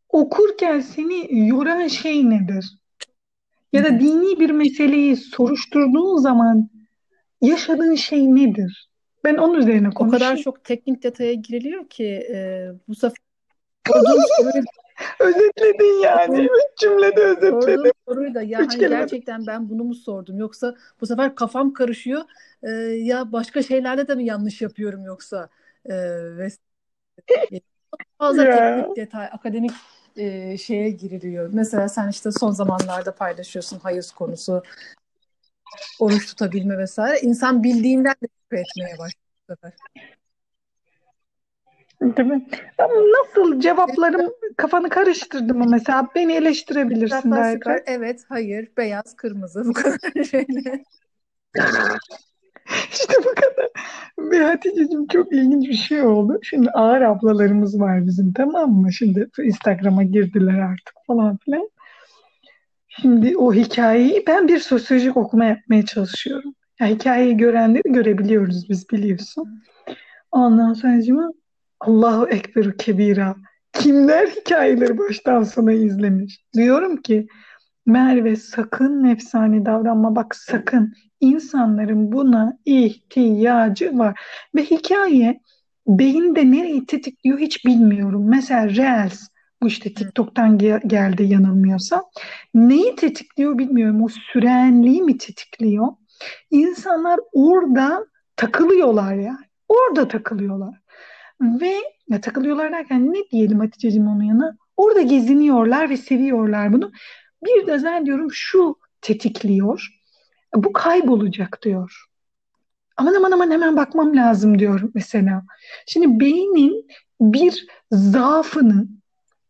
okurken 0.09 0.79
seni 0.79 1.47
yoran 1.47 1.87
şey 1.87 2.29
nedir? 2.29 2.77
Ya 3.73 3.83
da 3.83 3.99
dini 3.99 4.39
bir 4.39 4.49
meseleyi 4.49 5.15
soruşturduğun 5.17 6.17
zaman 6.17 6.69
yaşadığın 7.41 7.95
şey 7.95 8.35
nedir? 8.35 8.89
Ben 9.23 9.35
onun 9.35 9.59
üzerine 9.59 9.87
O 9.87 9.91
kadar 9.91 10.09
konuşayım. 10.09 10.41
çok 10.41 10.63
teknik 10.63 11.03
detaya 11.03 11.33
giriliyor 11.33 11.89
ki 11.89 12.27
e, 12.33 12.67
bu 12.87 12.95
sefer 12.95 13.17
Özetledin 15.19 16.01
yani. 16.03 16.39
Üç 16.45 16.79
cümlede 16.79 17.21
özetledin. 17.21 17.75
sorduğum 17.75 17.91
soruyu 18.07 18.33
da 18.35 18.41
ya 18.41 18.59
Üç 18.59 18.67
hani 18.67 18.79
kelime. 18.79 18.97
gerçekten 18.97 19.47
ben 19.47 19.69
bunu 19.69 19.83
mu 19.83 19.95
sordum 19.95 20.37
yoksa 20.37 20.75
bu 21.01 21.05
sefer 21.05 21.35
kafam 21.35 21.73
karışıyor 21.73 22.21
E, 22.63 22.69
ya 23.03 23.31
başka 23.31 23.61
şeylerde 23.63 24.07
de 24.07 24.15
mi 24.15 24.25
yanlış 24.25 24.61
yapıyorum 24.61 25.05
yoksa 25.05 25.49
e, 25.85 25.93
ve 26.37 26.49
çok 27.91 28.01
fazla 28.19 28.43
Ya. 28.43 28.51
teknik 28.51 28.95
detay 28.95 29.25
akademik 29.31 29.71
e, 30.17 30.57
şeye 30.57 30.89
giriliyor. 30.89 31.49
Mesela 31.53 31.89
sen 31.89 32.09
işte 32.09 32.31
son 32.31 32.51
zamanlarda 32.51 33.15
paylaşıyorsun 33.15 33.79
hayız 33.79 34.11
konusu, 34.11 34.63
oruç 35.99 36.27
tutabilme 36.27 36.77
vesaire. 36.77 37.19
İnsan 37.21 37.63
bildiğinden 37.63 38.15
de 38.23 38.27
şüphe 38.43 38.59
etmeye 38.61 38.97
başlıyor. 38.99 39.73
Değil 42.01 42.29
mi? 42.29 42.47
Ama 42.77 42.93
nasıl 42.93 43.59
cevaplarım 43.59 44.31
kafanı 44.57 44.89
karıştırdı 44.89 45.53
mı 45.53 45.65
mesela? 45.69 46.07
Beni 46.15 46.33
eleştirebilirsin 46.33 47.31
belki. 47.31 47.69
Evet, 47.85 48.23
hayır, 48.29 48.67
beyaz, 48.77 49.15
kırmızı 49.15 49.65
bu 49.65 49.73
kadar 49.73 50.23
şeyle. 50.23 50.83
İşte 52.91 53.13
bu 53.19 53.35
kadar. 53.35 53.69
Ve 54.19 54.43
Hatice'cim 54.43 55.07
çok 55.07 55.33
ilginç 55.33 55.67
bir 55.67 55.73
şey 55.73 56.01
oldu. 56.01 56.39
Şimdi 56.43 56.69
ağır 56.69 57.01
ablalarımız 57.01 57.79
var 57.79 58.07
bizim 58.07 58.33
tamam 58.33 58.71
mı? 58.71 58.93
Şimdi 58.93 59.29
Instagram'a 59.39 60.03
girdiler 60.03 60.59
artık 60.59 60.95
falan 61.07 61.37
filan. 61.37 61.69
Şimdi 62.87 63.37
o 63.37 63.53
hikayeyi 63.53 64.23
ben 64.27 64.47
bir 64.47 64.59
sosyolojik 64.59 65.17
okuma 65.17 65.45
yapmaya 65.45 65.85
çalışıyorum. 65.85 66.55
Ya 66.79 66.87
hikayeyi 66.87 67.37
görenleri 67.37 67.93
görebiliyoruz 67.93 68.69
biz 68.69 68.89
biliyorsun. 68.89 69.63
Ondan 70.31 70.73
sonra 70.73 71.01
Allahu 71.85 72.27
Ekberu 72.29 72.77
Kebira. 72.77 73.35
Kimler 73.73 74.27
hikayeleri 74.27 74.97
baştan 74.97 75.43
sona 75.43 75.71
izlemiş? 75.71 76.39
Diyorum 76.53 76.97
ki 76.97 77.27
Merve 77.85 78.35
sakın 78.35 79.03
nefsani 79.03 79.65
davranma 79.65 80.15
bak 80.15 80.35
sakın. 80.35 80.93
İnsanların 81.19 82.11
buna 82.11 82.57
ihtiyacı 82.65 83.97
var. 83.97 84.19
Ve 84.55 84.63
hikaye 84.63 85.41
beyinde 85.87 86.51
nereyi 86.51 86.85
tetikliyor 86.85 87.39
hiç 87.39 87.65
bilmiyorum. 87.65 88.29
Mesela 88.29 88.69
Reels 88.69 89.27
bu 89.61 89.67
işte 89.67 89.93
TikTok'tan 89.93 90.57
gel- 90.57 90.81
geldi 90.87 91.23
yanılmıyorsam. 91.23 92.03
Neyi 92.53 92.95
tetikliyor 92.95 93.57
bilmiyorum. 93.57 94.03
O 94.03 94.07
sürenliği 94.09 95.01
mi 95.01 95.17
tetikliyor? 95.17 95.87
İnsanlar 96.51 97.19
orada 97.33 98.05
takılıyorlar 98.35 99.15
yani. 99.15 99.45
Orada 99.69 100.07
takılıyorlar. 100.07 100.84
Ve 101.41 101.75
ya 102.09 102.21
takılıyorlar 102.21 102.71
derken 102.71 103.13
ne 103.13 103.17
diyelim 103.31 103.59
Hatice'cim 103.59 104.07
onun 104.07 104.23
yanına? 104.23 104.57
Orada 104.77 105.01
geziniyorlar 105.01 105.89
ve 105.89 105.97
seviyorlar 105.97 106.73
bunu. 106.73 106.91
Bir 107.45 107.67
de 107.67 107.79
zannediyorum 107.79 108.31
şu 108.31 108.75
tetikliyor. 109.01 109.87
Bu 110.55 110.73
kaybolacak 110.73 111.59
diyor. 111.63 112.05
Aman 112.97 113.13
aman 113.15 113.31
aman 113.31 113.51
hemen 113.51 113.75
bakmam 113.75 114.15
lazım 114.15 114.59
diyor 114.59 114.81
mesela. 114.93 115.43
Şimdi 115.87 116.19
beynin 116.19 116.87
bir 117.21 117.67
zaafını 117.91 118.87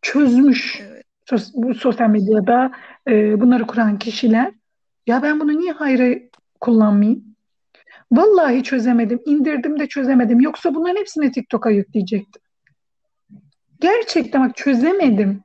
çözmüş 0.02 0.82
Evet. 0.82 1.06
sos- 1.32 1.52
bu 1.54 1.76
sosyal 1.76 2.10
medyada 2.10 2.72
e, 3.08 3.42
bunları 3.42 3.68
kuran 3.68 4.00
kişiler. 4.00 4.54
Ya 5.08 5.24
ben 5.24 5.40
bunu 5.40 5.60
niye 5.60 5.72
hayra 5.72 6.20
kullanmayayım? 6.62 7.35
Vallahi 8.12 8.64
çözemedim. 8.64 9.22
indirdim 9.26 9.80
de 9.80 9.88
çözemedim. 9.88 10.40
Yoksa 10.40 10.76
bunların 10.76 11.00
hepsini 11.00 11.32
TikTok'a 11.32 11.70
yükleyecektim. 11.70 12.42
Gerçekten 13.82 14.50
bak 14.50 14.56
çözemedim. 14.56 15.44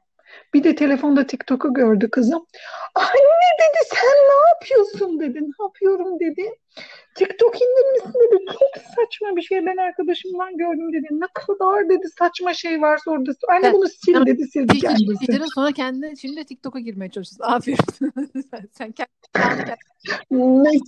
Bir 0.55 0.65
de 0.65 0.75
telefonda 0.75 1.27
TikTok'u 1.27 1.75
gördü 1.75 2.11
kızım. 2.11 2.47
Anne 2.95 3.51
dedi 3.61 3.89
sen 3.91 4.09
ne 4.09 4.49
yapıyorsun 4.55 5.21
dedi. 5.21 5.39
Ne 5.43 5.65
yapıyorum 5.65 6.21
dedi. 6.21 6.51
TikTok 7.15 7.55
indirmişsin 7.57 8.21
dedi. 8.21 8.45
Çok 8.47 8.83
saçma 8.85 9.37
bir 9.37 9.43
şey. 9.43 9.67
Ben 9.67 9.77
arkadaşımdan 9.77 10.57
gördüm 10.57 10.93
dedi. 10.93 11.07
Ne 11.11 11.27
kadar 11.35 11.89
dedi 11.89 12.09
saçma 12.19 12.55
şey 12.55 12.81
varsa 12.81 13.11
orada. 13.11 13.33
Anne 13.49 13.73
bunu 13.73 13.89
sil 14.01 14.17
dedi 14.27 14.47
sildi 14.47 14.73
İlk 14.77 14.81
kendisi. 14.81 15.25
indirin 15.25 15.55
sonra 15.55 15.73
kendine 15.73 16.17
şimdi 16.17 16.45
TikTok'a 16.45 16.79
girmeye 16.79 17.11
çalışıyorsun. 17.11 17.45
Aferin. 17.55 18.43
sen, 18.51 18.69
sen 18.73 18.93
kendi, 18.93 19.77
Neyse. 20.31 20.85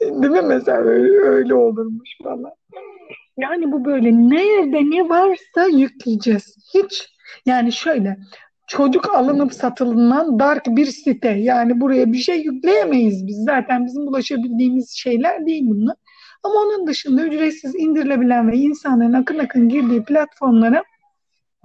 Değil 0.00 0.32
mi 0.32 0.42
mesela 0.42 0.78
öyle, 0.78 1.18
öyle 1.18 1.54
olurmuş 1.54 2.10
falan. 2.22 2.52
Yani 3.38 3.72
bu 3.72 3.84
böyle 3.84 4.12
nerede 4.12 4.90
ne 4.90 5.08
varsa 5.08 5.66
yükleyeceğiz. 5.66 6.56
Hiç 6.74 7.08
yani 7.46 7.72
şöyle 7.72 8.16
çocuk 8.66 9.14
alınıp 9.14 9.54
satılan 9.54 10.38
dark 10.38 10.66
bir 10.66 10.86
site. 10.86 11.28
Yani 11.28 11.80
buraya 11.80 12.12
bir 12.12 12.18
şey 12.18 12.42
yükleyemeyiz 12.42 13.26
biz. 13.26 13.44
Zaten 13.44 13.86
bizim 13.86 14.02
ulaşabildiğimiz 14.08 14.90
şeyler 14.90 15.46
değil 15.46 15.62
bunlar. 15.66 15.96
Ama 16.42 16.54
onun 16.54 16.86
dışında 16.86 17.22
ücretsiz 17.22 17.74
indirilebilen 17.74 18.50
ve 18.52 18.56
insanların 18.56 19.12
akın 19.12 19.38
akın 19.38 19.68
girdiği 19.68 20.04
platformlara 20.04 20.84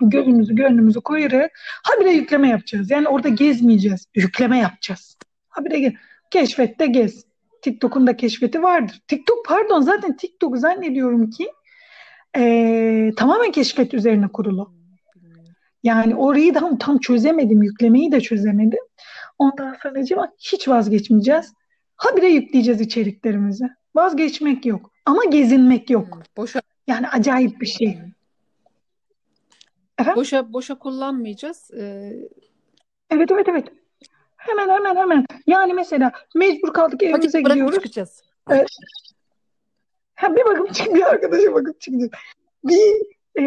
gözümüzü 0.02 0.56
gönlümüzü 0.56 1.02
koyarak 1.02 1.52
habire 1.84 2.12
yükleme 2.12 2.50
yapacağız. 2.50 2.92
Yani 2.92 3.08
orada 3.08 3.30
gezmeyeceğiz. 3.30 4.06
Yükleme 4.16 4.58
yapacağız. 4.58 5.18
Habire 5.50 5.76
ge- 5.76 5.96
keşfette 6.32 6.86
gez. 6.86 7.25
TikTok'un 7.66 8.08
da 8.08 8.18
keşfeti 8.18 8.64
vardır. 8.64 9.02
TikTok 9.08 9.46
pardon 9.46 9.82
zaten 9.82 10.18
TikTok 10.18 10.58
zannediyorum 10.58 11.30
ki 11.30 11.52
eee, 12.38 13.14
tamamen 13.18 13.52
keşfet 13.52 13.94
üzerine 13.94 14.28
kurulu. 14.28 14.74
Yani 15.84 16.16
orayı 16.16 16.56
da 16.56 16.78
tam 16.78 16.98
çözemedim. 17.00 17.64
Yüklemeyi 17.64 18.12
de 18.12 18.22
çözemedim. 18.22 18.80
Ondan 19.40 19.76
sonra 19.84 20.00
acaba 20.00 20.32
hiç 20.40 20.68
vazgeçmeyeceğiz. 20.68 21.54
Habire 21.96 22.28
yükleyeceğiz 22.28 22.82
içeriklerimizi. 22.82 23.66
Vazgeçmek 23.96 24.66
yok. 24.66 24.92
Ama 25.06 25.26
gezinmek 25.26 25.90
yok. 25.90 26.20
boşa 26.38 26.62
Yani 26.88 27.08
acayip 27.08 27.62
bir 27.62 27.66
şey. 27.66 27.98
Efendim? 30.00 30.16
boşa 30.16 30.54
boşa 30.54 30.76
kullanmayacağız. 30.80 31.72
Ee, 31.72 32.12
Evet 33.10 33.32
evet 33.32 33.48
evet. 33.50 33.68
Hemen 34.46 34.70
hemen 34.70 34.96
hemen. 34.96 35.26
Yani 35.48 35.74
mesela 35.74 36.12
mecbur 36.36 36.74
kaldık 36.74 37.04
evimize 37.04 37.44
bırakıp 37.44 37.52
gidiyoruz. 37.52 37.76
çıkacağız. 37.76 38.24
Ha, 40.16 40.36
bir 40.36 40.46
bakıp 40.46 40.74
çık 40.74 40.96
bir 40.96 41.02
arkadaşa 41.02 41.54
bakıp 41.54 41.82
çıkacağız. 41.82 42.12
Bir 42.64 42.94
e, 43.40 43.44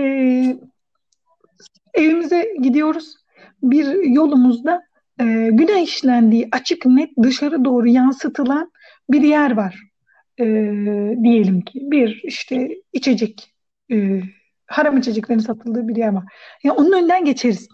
evimize 1.94 2.54
gidiyoruz. 2.62 3.16
Bir 3.62 4.02
yolumuzda 4.02 4.82
e, 5.20 5.24
günah 5.52 5.82
işlendiği 5.82 6.48
açık 6.52 6.86
net 6.86 7.10
dışarı 7.22 7.64
doğru 7.64 7.88
yansıtılan 7.88 8.72
bir 9.10 9.22
yer 9.22 9.56
var. 9.56 9.78
E, 10.40 10.44
diyelim 11.22 11.60
ki 11.60 11.80
bir 11.82 12.20
işte 12.24 12.68
içecek 12.92 13.54
e, 13.92 14.20
haram 14.66 14.96
içeceklerin 14.96 15.38
satıldığı 15.38 15.88
bir 15.88 15.96
yer 15.96 16.12
var. 16.12 16.24
Ya 16.64 16.74
onun 16.74 16.92
önünden 16.92 17.24
geçeriz. 17.24 17.68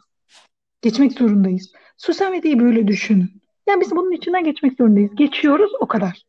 Geçmek 0.82 1.12
zorundayız. 1.12 1.72
Sosyal 1.96 2.30
medyayı 2.30 2.60
böyle 2.60 2.88
düşünün. 2.88 3.42
Yani 3.68 3.80
biz 3.80 3.90
bunun 3.90 4.12
içinden 4.12 4.44
geçmek 4.44 4.76
zorundayız. 4.76 5.14
Geçiyoruz 5.14 5.72
o 5.80 5.86
kadar. 5.86 6.24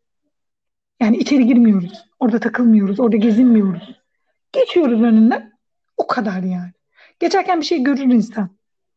Yani 1.02 1.18
içeri 1.18 1.46
girmiyoruz. 1.46 2.06
Orada 2.20 2.40
takılmıyoruz. 2.40 3.00
Orada 3.00 3.18
gezinmiyoruz. 3.18 4.02
Geçiyoruz 4.52 5.02
önünden. 5.02 5.54
O 5.98 6.08
kadar 6.08 6.44
yani. 6.44 6.72
Geçerken 7.20 7.60
bir 7.60 7.66
şey 7.66 7.84
görür 7.84 8.04
insan. 8.04 8.50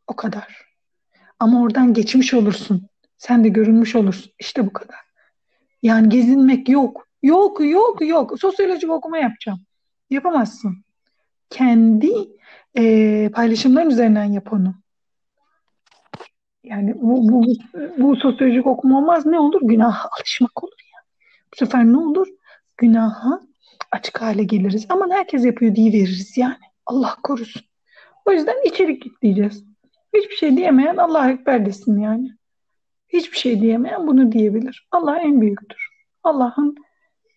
O 0.07 0.17
kadar. 0.17 0.69
Ama 1.41 1.63
oradan 1.63 1.95
geçmiş 1.95 2.35
olursun. 2.35 2.89
Sen 3.17 3.45
de 3.45 3.49
görünmüş 3.49 3.97
olursun. 3.97 4.33
İşte 4.39 4.67
bu 4.67 4.73
kadar. 4.73 4.99
Yani 5.83 6.09
gezinmek 6.09 6.69
yok. 6.69 7.09
Yok, 7.23 7.61
yok, 7.61 8.01
yok. 8.01 8.41
Sosyolojik 8.41 8.91
okuma 8.91 9.19
yapacağım. 9.19 9.61
Yapamazsın. 10.11 10.85
Kendi 11.51 12.13
e, 12.79 13.31
paylaşımların 13.35 13.91
üzerinden 13.91 14.25
yap 14.25 14.53
onu. 14.53 14.75
Yani 16.65 16.95
bu, 17.03 17.29
bu, 17.29 17.47
bu 17.99 18.17
sosyolojik 18.17 18.67
okuma 18.67 18.99
olmaz. 18.99 19.27
Ne 19.27 19.39
olur? 19.41 19.61
Günaha 19.63 20.09
alışmak 20.19 20.65
olur 20.65 20.79
ya. 20.95 21.01
Bu 21.53 21.57
sefer 21.57 21.85
ne 21.85 21.97
olur? 21.97 22.29
Günaha 22.77 23.41
açık 23.93 24.21
hale 24.23 24.45
geliriz. 24.45 24.87
Aman 24.89 25.11
herkes 25.11 25.45
yapıyor 25.45 25.75
diye 25.75 25.93
veririz 25.93 26.37
yani. 26.37 26.57
Allah 26.87 27.17
korusun. 27.23 27.63
O 28.27 28.33
yüzden 28.33 28.57
içerik 28.65 29.07
yükleyeceğiz. 29.07 29.65
Hiçbir 30.15 30.37
şey 30.37 30.57
diyemeyen 30.57 30.97
Allah 30.97 31.31
Ekber 31.31 31.67
desin 31.67 32.01
yani. 32.01 32.31
Hiçbir 33.09 33.37
şey 33.37 33.61
diyemeyen 33.61 34.07
bunu 34.07 34.33
diyebilir. 34.33 34.89
Allah 34.93 35.19
en 35.19 35.41
büyüktür. 35.41 35.89
Allah'ın 36.23 36.77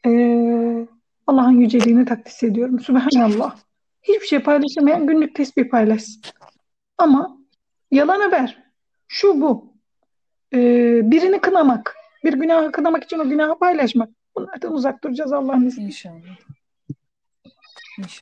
eee, 0.06 0.88
Allah'ın 1.28 1.60
yüceliğini 1.60 2.06
takdis 2.06 2.44
ediyorum. 2.44 2.80
Sübhanallah. 2.80 3.56
Hiçbir 4.04 4.28
şey 4.28 4.40
paylaşamayan 4.40 5.08
günlük 5.08 5.36
tesbih 5.36 5.70
paylaşsın. 5.70 6.22
Ama 6.98 7.38
yalan 7.92 8.20
haber. 8.20 8.71
Şu 9.12 9.42
bu. 9.42 9.74
Eee, 10.52 11.02
birini 11.04 11.42
kınamak. 11.42 11.96
Bir 12.24 12.34
günahı 12.34 12.72
kınamak 12.72 13.04
için 13.04 13.20
o 13.20 13.30
günahı 13.30 13.60
paylaşmak. 13.60 14.10
Bunlardan 14.36 14.74
uzak 14.74 15.04
duracağız 15.04 15.34
Allah'ın 15.34 15.66
izniyle. 15.66 15.88
İnşallah. 15.88 16.38
İnşallah. 18.00 18.22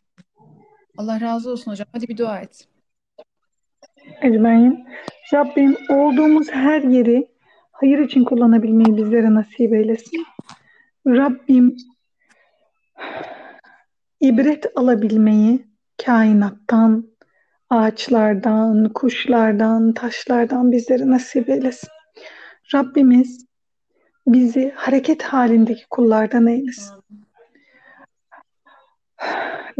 Allah 0.98 1.22
razı 1.22 1.52
olsun 1.52 1.72
hocam. 1.72 1.88
Hadi 1.92 2.08
bir 2.08 2.18
dua 2.18 2.40
et. 2.40 2.68
Ecmaîn. 4.22 4.88
Rabbim 5.34 5.78
olduğumuz 5.90 6.52
her 6.52 6.82
yeri 6.82 7.28
hayır 7.72 8.00
için 8.00 8.24
kullanabilmeyi 8.24 8.98
bizlere 8.98 9.34
nasip 9.34 9.74
eylesin. 9.74 10.26
Rabbim 11.08 11.78
ibret 14.20 14.66
alabilmeyi 14.76 15.68
kainattan, 16.06 17.08
ağaçlardan, 17.70 18.90
kuşlardan, 18.94 19.94
taşlardan 19.94 20.72
bizlere 20.72 21.10
nasip 21.10 21.50
eylesin. 21.50 21.90
Rabbimiz 22.74 23.46
bizi 24.28 24.72
hareket 24.76 25.24
halindeki 25.24 25.84
kullardan 25.90 26.48
eylesin. 26.48 26.96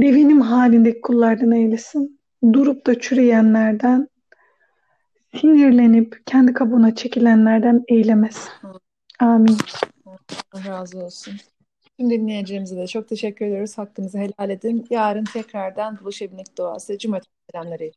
Devinim 0.02 0.42
halindeki 0.42 1.02
kullardan 1.02 1.52
eylesin. 1.52 2.20
Durup 2.54 2.88
da 2.88 3.00
çürüyenlerden, 3.00 4.10
sinirlenip 5.36 6.22
kendi 6.26 6.54
kabuğuna 6.54 6.96
çekilenlerden 6.96 7.84
eylemesin. 7.88 8.52
Amin. 9.20 9.58
Razı 10.68 10.98
olsun. 11.00 11.34
Tüm 12.00 12.10
dinleyicilerimize 12.10 12.78
de 12.78 12.88
çok 12.88 13.08
teşekkür 13.10 13.45
ediyoruz. 13.45 13.78
Hakkınızı 13.78 14.18
helal 14.18 14.50
edin. 14.50 14.88
Yarın 14.89 15.26
tekrardan 15.26 16.00
buluşabilmek 16.00 16.58
duası. 16.58 16.97
Cumhuriyet 16.97 17.28
selamları. 17.52 17.91